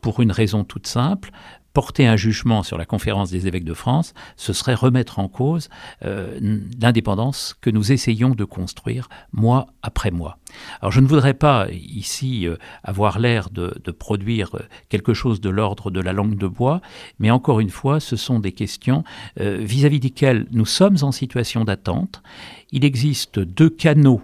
pour 0.00 0.20
une 0.20 0.32
raison 0.32 0.64
toute 0.64 0.86
simple, 0.86 1.30
porter 1.74 2.06
un 2.06 2.16
jugement 2.16 2.62
sur 2.62 2.78
la 2.78 2.86
conférence 2.86 3.30
des 3.30 3.46
évêques 3.46 3.64
de 3.64 3.74
France, 3.74 4.14
ce 4.36 4.52
serait 4.52 4.74
remettre 4.74 5.18
en 5.18 5.28
cause 5.28 5.68
euh, 6.04 6.38
l'indépendance 6.80 7.54
que 7.60 7.68
nous 7.68 7.92
essayons 7.92 8.30
de 8.30 8.44
construire 8.44 9.08
mois 9.32 9.66
après 9.82 10.12
mois. 10.12 10.38
Alors 10.80 10.92
je 10.92 11.00
ne 11.00 11.06
voudrais 11.06 11.34
pas 11.34 11.66
ici 11.72 12.46
euh, 12.46 12.56
avoir 12.84 13.18
l'air 13.18 13.50
de, 13.50 13.74
produire 13.90 14.54
euh, 14.54 14.60
quelque 14.88 15.14
chose 15.14 15.40
de 15.40 15.50
l'ordre 15.50 15.90
de 15.90 16.00
la 16.00 16.12
langue 16.12 16.38
de 16.38 16.46
bois, 16.46 16.80
mais 17.18 17.32
encore 17.32 17.58
une 17.58 17.70
fois, 17.70 17.98
ce 17.98 18.16
sont 18.16 18.38
des 18.38 18.52
questions 18.52 19.02
vis-à-vis 19.36 19.98
desquelles 19.98 20.46
nous 20.52 20.66
sommes 20.66 20.98
en 21.02 21.10
situation 21.10 21.64
d'attente. 21.64 22.22
Il 22.70 22.84
existe 22.84 23.40
deux 23.40 23.68
canaux 23.68 24.22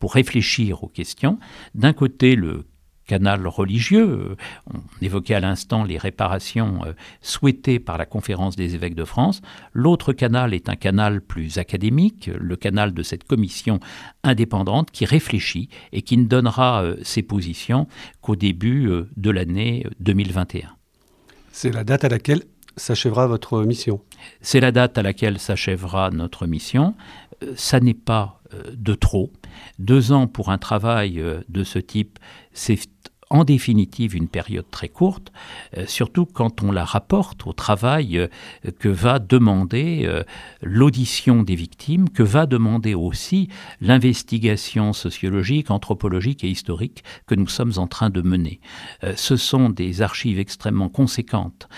pour 0.00 0.14
réfléchir 0.14 0.82
aux 0.82 0.88
questions. 0.88 1.38
D'un 1.74 1.92
côté, 1.92 2.34
le 2.34 2.64
canal 3.10 3.44
religieux. 3.48 4.36
On 4.72 4.78
évoquait 5.02 5.34
à 5.34 5.40
l'instant 5.40 5.82
les 5.82 5.98
réparations 5.98 6.84
euh, 6.86 6.92
souhaitées 7.22 7.80
par 7.80 7.98
la 7.98 8.06
conférence 8.06 8.54
des 8.54 8.76
évêques 8.76 8.94
de 8.94 9.04
France. 9.04 9.42
L'autre 9.72 10.12
canal 10.12 10.54
est 10.54 10.68
un 10.68 10.76
canal 10.76 11.20
plus 11.20 11.58
académique, 11.58 12.30
le 12.38 12.54
canal 12.54 12.94
de 12.94 13.02
cette 13.02 13.24
commission 13.24 13.80
indépendante 14.22 14.92
qui 14.92 15.06
réfléchit 15.06 15.68
et 15.90 16.02
qui 16.02 16.18
ne 16.18 16.26
donnera 16.26 16.84
euh, 16.84 16.96
ses 17.02 17.24
positions 17.24 17.88
qu'au 18.20 18.36
début 18.36 18.86
euh, 18.86 19.08
de 19.16 19.30
l'année 19.30 19.84
2021. 19.98 20.68
C'est 21.50 21.72
la 21.72 21.82
date 21.82 22.04
à 22.04 22.08
laquelle 22.08 22.44
s'achèvera 22.76 23.26
votre 23.26 23.64
mission 23.64 24.00
C'est 24.40 24.60
la 24.60 24.70
date 24.70 24.98
à 24.98 25.02
laquelle 25.02 25.40
s'achèvera 25.40 26.10
notre 26.10 26.46
mission. 26.46 26.94
Ça 27.56 27.80
n'est 27.80 27.92
pas 27.94 28.40
de 28.72 28.94
trop. 28.94 29.32
Deux 29.78 30.12
ans 30.12 30.26
pour 30.26 30.50
un 30.50 30.58
travail 30.58 31.22
de 31.48 31.64
ce 31.64 31.78
type, 31.78 32.18
c'est 32.52 32.76
en 33.30 33.44
définitive 33.44 34.16
une 34.16 34.28
période 34.28 34.68
très 34.70 34.88
courte, 34.88 35.32
euh, 35.76 35.86
surtout 35.86 36.26
quand 36.26 36.62
on 36.64 36.72
la 36.72 36.84
rapporte 36.84 37.46
au 37.46 37.52
travail 37.52 38.18
euh, 38.18 38.26
que 38.80 38.88
va 38.88 39.20
demander 39.20 40.02
euh, 40.04 40.24
l'audition 40.62 41.44
des 41.44 41.54
victimes, 41.54 42.08
que 42.08 42.24
va 42.24 42.46
demander 42.46 42.94
aussi 42.94 43.48
l'investigation 43.80 44.92
sociologique, 44.92 45.70
anthropologique 45.70 46.42
et 46.42 46.48
historique 46.48 47.04
que 47.26 47.36
nous 47.36 47.46
sommes 47.46 47.72
en 47.76 47.86
train 47.86 48.10
de 48.10 48.20
mener. 48.20 48.60
ce 49.14 49.36
sont 49.36 49.70
des 49.70 50.02
archives 50.02 50.38
extrêmement 50.38 50.88
conséquentes 50.88 51.68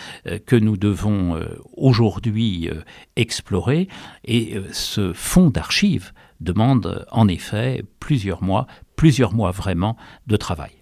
que 0.47 0.57
nous 0.57 0.77
devons 0.77 1.39
aujourd'hui 1.77 2.71
explorer 3.17 3.89
et 4.25 4.57
ce 4.73 5.13
fonds 5.13 5.51
d'archives 5.51 6.13
demande 6.41 7.07
en 7.11 7.29
effet 7.29 7.85
plusieurs 8.01 8.43
mois, 8.43 8.67
plusieurs 8.97 9.35
mois 9.35 9.51
vraiment 9.51 9.97
de 10.27 10.37
travail. 10.37 10.82